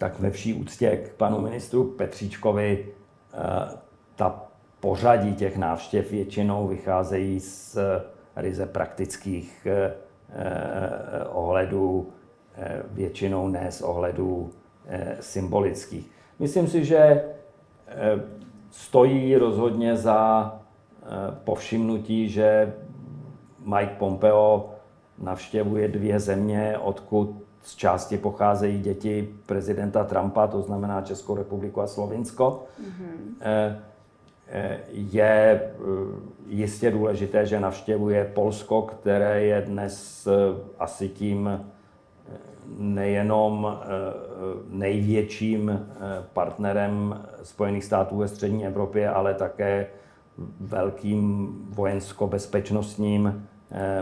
tak 0.00 0.20
ve 0.20 0.30
vší 0.30 0.54
úctě 0.54 0.96
k 0.96 1.14
panu 1.14 1.40
ministru 1.40 1.84
Petříčkovi 1.84 2.88
eh, 3.32 3.78
ta 4.16 4.49
pořadí 4.80 5.34
těch 5.34 5.56
návštěv 5.56 6.10
většinou 6.10 6.68
vycházejí 6.68 7.40
z 7.40 7.78
ryze 8.36 8.66
praktických 8.66 9.66
eh, 9.66 9.94
eh, 10.32 11.24
ohledů, 11.24 12.08
většinou 12.90 13.48
ne 13.48 13.72
z 13.72 13.82
ohledů 13.82 14.50
symbolických. 15.20 16.10
Myslím 16.38 16.68
si, 16.68 16.84
že 16.84 17.24
stojí 18.70 19.36
rozhodně 19.36 19.96
za 19.96 20.52
povšimnutí, 21.44 22.28
že 22.28 22.74
Mike 23.64 23.94
Pompeo 23.98 24.70
navštěvuje 25.18 25.88
dvě 25.88 26.20
země, 26.20 26.78
odkud 26.78 27.42
z 27.62 27.76
části 27.76 28.18
pocházejí 28.18 28.80
děti 28.80 29.34
prezidenta 29.46 30.04
Trumpa, 30.04 30.46
to 30.46 30.62
znamená 30.62 31.02
Českou 31.02 31.36
republiku 31.36 31.80
a 31.80 31.86
Slovinsko. 31.86 32.64
Mm-hmm. 32.82 33.76
Je 34.88 35.60
eh, 35.62 35.78
jistě 36.46 36.90
důležité, 36.90 37.46
že 37.46 37.60
navštěvuje 37.60 38.30
Polsko, 38.34 38.82
které 38.82 39.44
je 39.44 39.62
dnes 39.62 40.28
asi 40.78 41.08
tím 41.08 41.60
nejenom 42.78 43.78
největším 44.70 45.86
partnerem 46.32 47.24
Spojených 47.42 47.84
států 47.84 48.16
ve 48.16 48.28
střední 48.28 48.66
Evropě, 48.66 49.08
ale 49.08 49.34
také 49.34 49.86
velkým 50.60 51.48
vojensko-bezpečnostním 51.70 53.46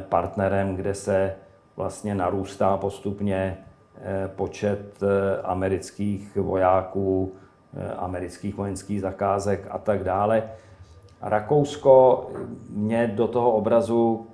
partnerem, 0.08 0.76
kde 0.76 0.94
se 0.94 1.34
vlastně 1.78 2.14
narůstá 2.14 2.76
postupně 2.76 3.58
eh, 3.96 4.30
počet 4.36 5.02
eh, 5.02 5.42
amerických 5.42 6.36
vojáků, 6.36 7.32
eh, 7.34 7.47
amerických 7.96 8.54
vojenských 8.54 9.00
zakázek 9.00 9.66
a 9.70 9.78
tak 9.78 10.04
dále. 10.04 10.50
Rakousko 11.22 12.26
mě 12.70 13.06
do 13.06 13.28
toho 13.28 13.52
obrazu 13.52 14.26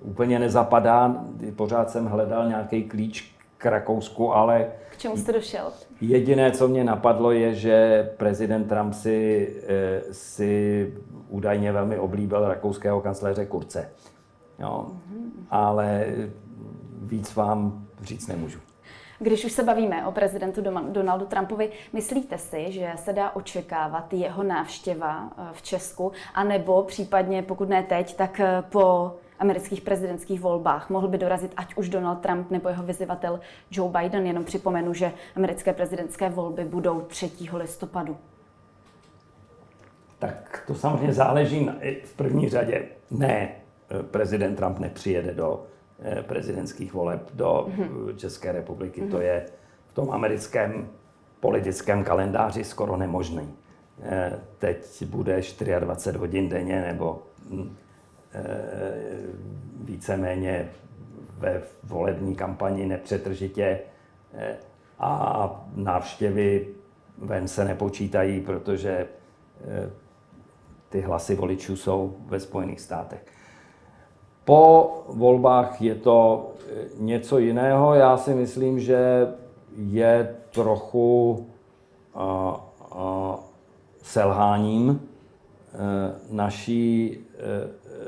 úplně 0.00 0.38
nezapadá. 0.38 1.24
Pořád 1.56 1.90
jsem 1.90 2.06
hledal 2.06 2.48
nějaký 2.48 2.84
klíč 2.84 3.36
k 3.58 3.66
Rakousku, 3.66 4.34
ale... 4.34 4.66
K 4.90 4.96
čemu 4.96 5.16
jste 5.16 5.32
došel? 5.32 5.72
Jediné, 6.00 6.50
co 6.50 6.68
mě 6.68 6.84
napadlo, 6.84 7.32
je, 7.32 7.54
že 7.54 8.10
prezident 8.16 8.64
Trump 8.64 8.94
si, 8.94 9.48
si 10.12 10.94
údajně 11.28 11.72
velmi 11.72 11.98
oblíbil 11.98 12.48
rakouského 12.48 13.00
kancléře 13.00 13.46
Kurce. 13.46 13.90
Jo. 14.58 14.86
Ale 15.50 16.06
víc 17.02 17.34
vám 17.34 17.86
říct 18.02 18.26
nemůžu. 18.26 18.58
Když 19.22 19.44
už 19.44 19.52
se 19.52 19.62
bavíme 19.62 20.06
o 20.06 20.12
prezidentu 20.12 20.62
Donaldu 20.88 21.26
Trumpovi, 21.26 21.70
myslíte 21.92 22.38
si, 22.38 22.72
že 22.72 22.92
se 22.96 23.12
dá 23.12 23.30
očekávat 23.30 24.12
jeho 24.12 24.42
návštěva 24.42 25.30
eh, 25.38 25.42
v 25.52 25.62
Česku, 25.62 26.12
anebo 26.34 26.82
případně, 26.82 27.42
pokud 27.42 27.68
ne 27.68 27.82
teď, 27.82 28.16
tak 28.16 28.40
eh, 28.40 28.62
po 28.68 29.14
amerických 29.38 29.80
prezidentských 29.80 30.40
volbách 30.40 30.90
mohl 30.90 31.08
by 31.08 31.18
dorazit 31.18 31.52
ať 31.56 31.74
už 31.74 31.88
Donald 31.88 32.16
Trump 32.16 32.50
nebo 32.50 32.68
jeho 32.68 32.82
vyzývatel 32.82 33.40
Joe 33.70 33.92
Biden. 33.98 34.26
Jenom 34.26 34.44
připomenu, 34.44 34.94
že 34.94 35.12
americké 35.36 35.72
prezidentské 35.72 36.28
volby 36.28 36.64
budou 36.64 37.00
3. 37.00 37.30
listopadu. 37.52 38.16
Tak 40.18 40.64
to 40.66 40.74
samozřejmě 40.74 41.12
záleží 41.12 41.64
na, 41.64 41.74
v 42.04 42.16
první 42.16 42.48
řadě 42.48 42.88
ne 43.10 43.48
prezident 44.10 44.56
Trump 44.56 44.78
nepřijede 44.78 45.34
do 45.34 45.62
eh, 45.62 45.81
prezidentských 46.22 46.94
voleb 46.94 47.30
do 47.34 47.68
mm-hmm. 47.68 48.16
České 48.16 48.52
republiky. 48.52 49.02
Mm-hmm. 49.02 49.10
To 49.10 49.20
je 49.20 49.46
v 49.86 49.94
tom 49.94 50.10
americkém 50.10 50.88
politickém 51.40 52.04
kalendáři 52.04 52.64
skoro 52.64 52.96
nemožný. 52.96 53.54
Eh, 54.02 54.32
teď 54.58 55.04
bude 55.04 55.42
24 55.78 56.18
hodin 56.18 56.48
denně 56.48 56.80
nebo 56.80 57.22
hm, 57.50 57.76
víceméně 59.84 60.70
ve 61.38 61.62
volební 61.82 62.34
kampani 62.34 62.86
nepřetržitě 62.86 63.80
a 64.98 65.64
návštěvy 65.74 66.68
ven 67.18 67.48
se 67.48 67.64
nepočítají, 67.64 68.40
protože 68.40 69.06
ty 70.88 71.00
hlasy 71.00 71.34
voličů 71.34 71.76
jsou 71.76 72.16
ve 72.26 72.40
Spojených 72.40 72.80
státech. 72.80 73.24
Po 74.44 75.04
volbách 75.08 75.82
je 75.82 75.94
to 75.94 76.50
eh, 76.58 76.84
něco 76.98 77.38
jiného. 77.38 77.94
Já 77.94 78.16
si 78.16 78.34
myslím, 78.34 78.80
že 78.80 79.28
je 79.76 80.36
trochu 80.50 81.46
uh, 82.14 82.22
uh, 82.22 83.34
selháním 84.02 84.88
uh, 84.88 84.98
naší 86.30 87.18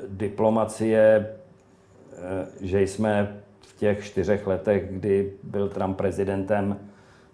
diplomacie, 0.09 1.37
že 2.61 2.83
jsme 2.83 3.43
v 3.61 3.79
těch 3.79 4.05
čtyřech 4.05 4.47
letech, 4.47 4.91
kdy 4.91 5.33
byl 5.43 5.69
Trump 5.69 5.97
prezidentem, 5.97 6.79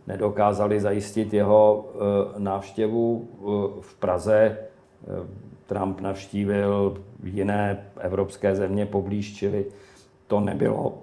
nedokázali 0.06 0.80
zajistit 0.80 1.34
jeho 1.34 1.92
návštěvu 2.38 3.28
v 3.80 3.94
Praze. 3.94 4.58
Trump 5.70 6.00
navštívil 6.00 6.96
jiné 7.24 7.78
evropské 8.00 8.54
země 8.54 8.86
poblíž, 8.86 9.34
čili 9.34 9.66
to 10.26 10.40
nebylo, 10.40 10.98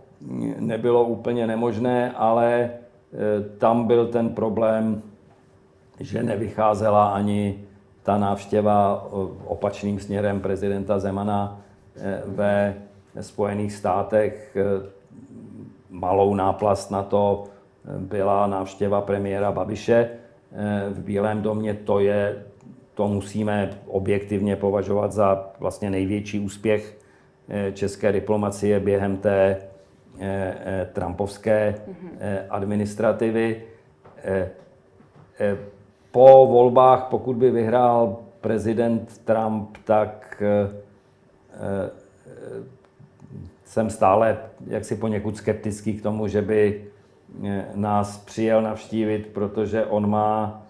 nebylo 0.60 1.04
úplně 1.04 1.48
nemožné, 1.48 2.12
ale 2.12 2.54
e, 2.54 2.72
tam 3.58 3.88
byl 3.88 4.08
ten 4.08 4.30
problém, 4.30 5.02
že 6.00 6.24
nevycházela 6.24 7.08
ani 7.08 7.60
ta 8.04 8.18
návštěva 8.18 9.08
opačným 9.46 10.00
směrem 10.00 10.42
prezidenta 10.42 11.00
Zemana 11.00 11.62
e, 11.96 12.22
ve 12.26 12.76
Spojených 13.22 13.74
státech. 13.74 14.58
E, 14.60 14.64
malou 15.90 16.36
náplast 16.36 16.92
na 16.92 17.04
to 17.04 17.44
byla 17.98 18.48
návštěva 18.48 19.02
premiéra 19.02 19.52
Babiše 19.52 20.10
v 20.90 21.00
Bílém 21.00 21.42
domě. 21.42 21.74
To 21.74 22.00
je 22.00 22.44
to 22.98 23.08
musíme 23.08 23.70
objektivně 23.88 24.56
považovat 24.56 25.12
za 25.12 25.52
vlastně 25.60 25.90
největší 25.90 26.40
úspěch 26.40 26.98
eh, 27.50 27.72
české 27.72 28.12
diplomacie 28.12 28.80
během 28.80 29.18
té 29.18 29.58
eh, 30.20 30.58
eh, 30.66 30.90
trumpovské 30.94 31.76
administrativy. 32.50 33.62
Po 36.12 36.48
volbách, 36.48 37.08
pokud 37.10 37.36
by 37.36 37.52
vyhrál 37.52 38.18
prezident 38.42 39.22
Trump, 39.26 39.78
tak 39.84 40.44
jsem 43.64 43.90
stále 43.90 44.38
jaksi 44.68 44.96
poněkud 44.96 45.38
skeptický 45.38 45.94
k 45.94 46.04
tomu, 46.04 46.28
že 46.28 46.42
by 46.42 46.86
nás 47.76 48.18
přijel 48.18 48.62
navštívit, 48.62 49.28
protože 49.28 49.86
on 49.86 50.10
má 50.10 50.67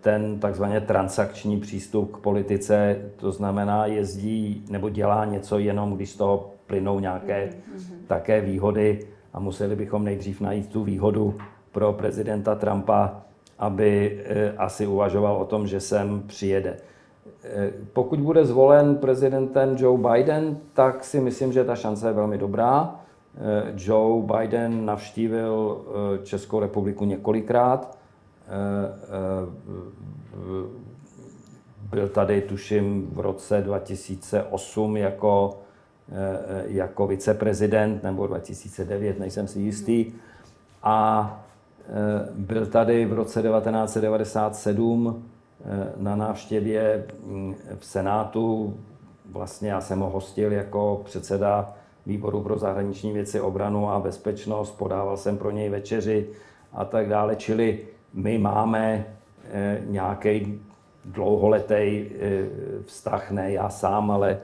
ten 0.00 0.38
takzvaně 0.38 0.80
transakční 0.80 1.60
přístup 1.60 2.12
k 2.12 2.18
politice, 2.18 2.96
to 3.16 3.32
znamená 3.32 3.86
jezdí 3.86 4.64
nebo 4.70 4.88
dělá 4.88 5.24
něco 5.24 5.58
jenom, 5.58 5.96
když 5.96 6.10
z 6.10 6.16
toho 6.16 6.50
plynou 6.66 7.00
nějaké 7.00 7.48
mm-hmm. 7.50 7.94
také 8.06 8.40
výhody 8.40 9.06
a 9.32 9.40
museli 9.40 9.76
bychom 9.76 10.04
nejdřív 10.04 10.40
najít 10.40 10.68
tu 10.72 10.84
výhodu 10.84 11.34
pro 11.72 11.92
prezidenta 11.92 12.54
Trumpa, 12.54 13.22
aby 13.58 14.20
eh, 14.24 14.52
asi 14.56 14.86
uvažoval 14.86 15.36
o 15.36 15.44
tom, 15.44 15.66
že 15.66 15.80
sem 15.80 16.22
přijede. 16.26 16.76
Eh, 17.44 17.72
pokud 17.92 18.20
bude 18.20 18.44
zvolen 18.44 18.96
prezidentem 18.96 19.76
Joe 19.78 19.98
Biden, 19.98 20.58
tak 20.72 21.04
si 21.04 21.20
myslím, 21.20 21.52
že 21.52 21.64
ta 21.64 21.76
šance 21.76 22.08
je 22.08 22.12
velmi 22.12 22.38
dobrá. 22.38 23.00
Eh, 23.36 23.72
Joe 23.76 24.22
Biden 24.22 24.84
navštívil 24.84 25.84
Českou 26.22 26.60
republiku 26.60 27.04
několikrát. 27.04 27.95
Byl 31.90 32.08
tady, 32.08 32.40
tuším, 32.40 33.10
v 33.12 33.20
roce 33.20 33.62
2008 33.62 34.96
jako, 34.96 35.58
jako 36.66 37.06
viceprezident, 37.06 38.02
nebo 38.02 38.26
2009, 38.26 39.18
nejsem 39.18 39.48
si 39.48 39.60
jistý. 39.60 40.12
A 40.82 41.46
Eh, 41.88 42.28
byl 42.34 42.66
tady 42.66 43.06
v 43.06 43.12
roce 43.12 43.42
1997 43.42 45.24
eh, 45.64 45.92
na 45.96 46.16
návštěvě 46.16 47.06
mm, 47.24 47.54
v 47.78 47.84
Senátu. 47.84 48.76
Vlastně 49.30 49.70
já 49.70 49.80
jsem 49.80 50.00
ho 50.00 50.10
hostil 50.10 50.52
jako 50.52 51.02
předseda 51.04 51.74
výboru 52.06 52.40
pro 52.40 52.58
zahraniční 52.58 53.12
věci, 53.12 53.40
obranu 53.40 53.90
a 53.90 54.00
bezpečnost, 54.00 54.70
podával 54.70 55.16
jsem 55.16 55.38
pro 55.38 55.50
něj 55.50 55.68
večeři 55.68 56.28
a 56.72 56.84
tak 56.84 57.08
dále. 57.08 57.36
Čili 57.36 57.78
my 58.16 58.38
máme 58.38 59.06
eh, 59.44 59.80
nějaký 59.86 60.60
dlouholetý 61.04 62.06
vztah, 62.86 63.30
ne 63.30 63.52
já 63.52 63.68
sám, 63.68 64.10
ale 64.10 64.38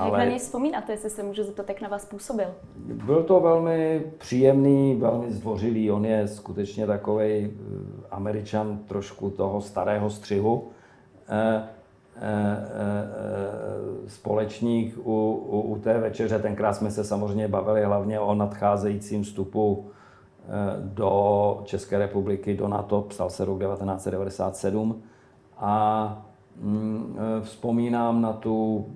ale... 0.00 0.18
Jak 0.18 0.18
na 0.18 0.24
něj 0.24 0.38
vzpomínáte, 0.38 0.92
jestli 0.92 1.10
se 1.10 1.22
můžu 1.22 1.44
zeptat, 1.44 1.68
jak 1.68 1.80
na 1.80 1.88
vás 1.88 2.04
působil? 2.04 2.46
Byl 2.76 3.22
to 3.22 3.40
velmi 3.40 4.02
příjemný, 4.18 4.94
velmi 4.94 5.32
zdvořilý. 5.32 5.90
On 5.90 6.04
je 6.04 6.28
skutečně 6.28 6.86
takový 6.86 7.30
eh, 7.30 7.50
američan 8.10 8.78
trošku 8.78 9.30
toho 9.30 9.60
starého 9.60 10.10
střihu. 10.10 10.68
E, 11.28 11.68
e, 12.20 12.58
společník 14.08 14.98
u, 14.98 15.32
u, 15.48 15.60
u 15.60 15.78
té 15.78 15.98
večeře, 15.98 16.38
tenkrát 16.38 16.72
jsme 16.72 16.90
se 16.90 17.04
samozřejmě 17.04 17.48
bavili 17.48 17.84
hlavně 17.84 18.20
o 18.20 18.34
nadcházejícím 18.34 19.22
vstupu 19.22 19.90
do 20.82 21.60
České 21.64 21.98
republiky, 21.98 22.54
do 22.56 22.68
NATO, 22.68 23.02
psal 23.02 23.30
se 23.30 23.44
rok 23.44 23.60
1997 23.60 25.02
a 25.58 26.26
mm, 26.60 27.16
vzpomínám 27.42 28.22
na 28.22 28.32
tu 28.32 28.86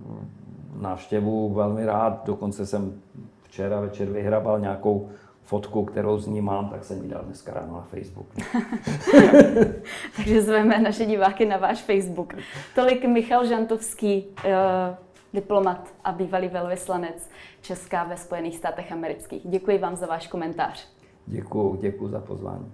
návštěvu 0.80 1.54
velmi 1.54 1.86
rád. 1.86 2.22
Dokonce 2.26 2.66
jsem 2.66 3.00
včera 3.42 3.80
večer 3.80 4.08
vyhrabal 4.08 4.60
nějakou 4.60 5.08
fotku, 5.42 5.84
kterou 5.84 6.18
z 6.18 6.26
ní 6.26 6.40
mám, 6.40 6.68
tak 6.68 6.84
jsem 6.84 7.02
ji 7.02 7.08
dal 7.08 7.22
dneska 7.22 7.52
ráno 7.54 7.74
na 7.74 7.80
Facebook. 7.82 8.26
Takže 10.16 10.42
zveme 10.42 10.78
naše 10.78 11.06
diváky 11.06 11.46
na 11.46 11.56
váš 11.56 11.82
Facebook. 11.82 12.34
Tolik 12.74 13.04
Michal 13.04 13.46
Žantovský, 13.46 14.26
eh, 14.44 14.96
diplomat 15.34 15.88
a 16.04 16.12
bývalý 16.12 16.48
velvyslanec 16.48 17.30
Česká 17.62 18.04
ve 18.04 18.16
Spojených 18.16 18.56
státech 18.56 18.92
amerických. 18.92 19.42
Děkuji 19.44 19.78
vám 19.78 19.96
za 19.96 20.06
váš 20.06 20.26
komentář. 20.26 21.01
Děkuji, 21.26 21.78
děkuji 21.80 22.08
za 22.08 22.20
pozvání. 22.20 22.72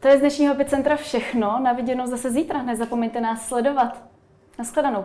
To 0.00 0.08
je 0.08 0.16
z 0.16 0.20
dnešního 0.20 0.54
epicentra 0.54 0.96
všechno. 0.96 1.60
Na 1.60 1.72
viděnou 1.72 2.06
zase 2.06 2.30
zítra. 2.30 2.62
Nezapomeňte 2.62 3.20
nás 3.20 3.48
sledovat. 3.48 4.02
Naschledanou. 4.58 5.04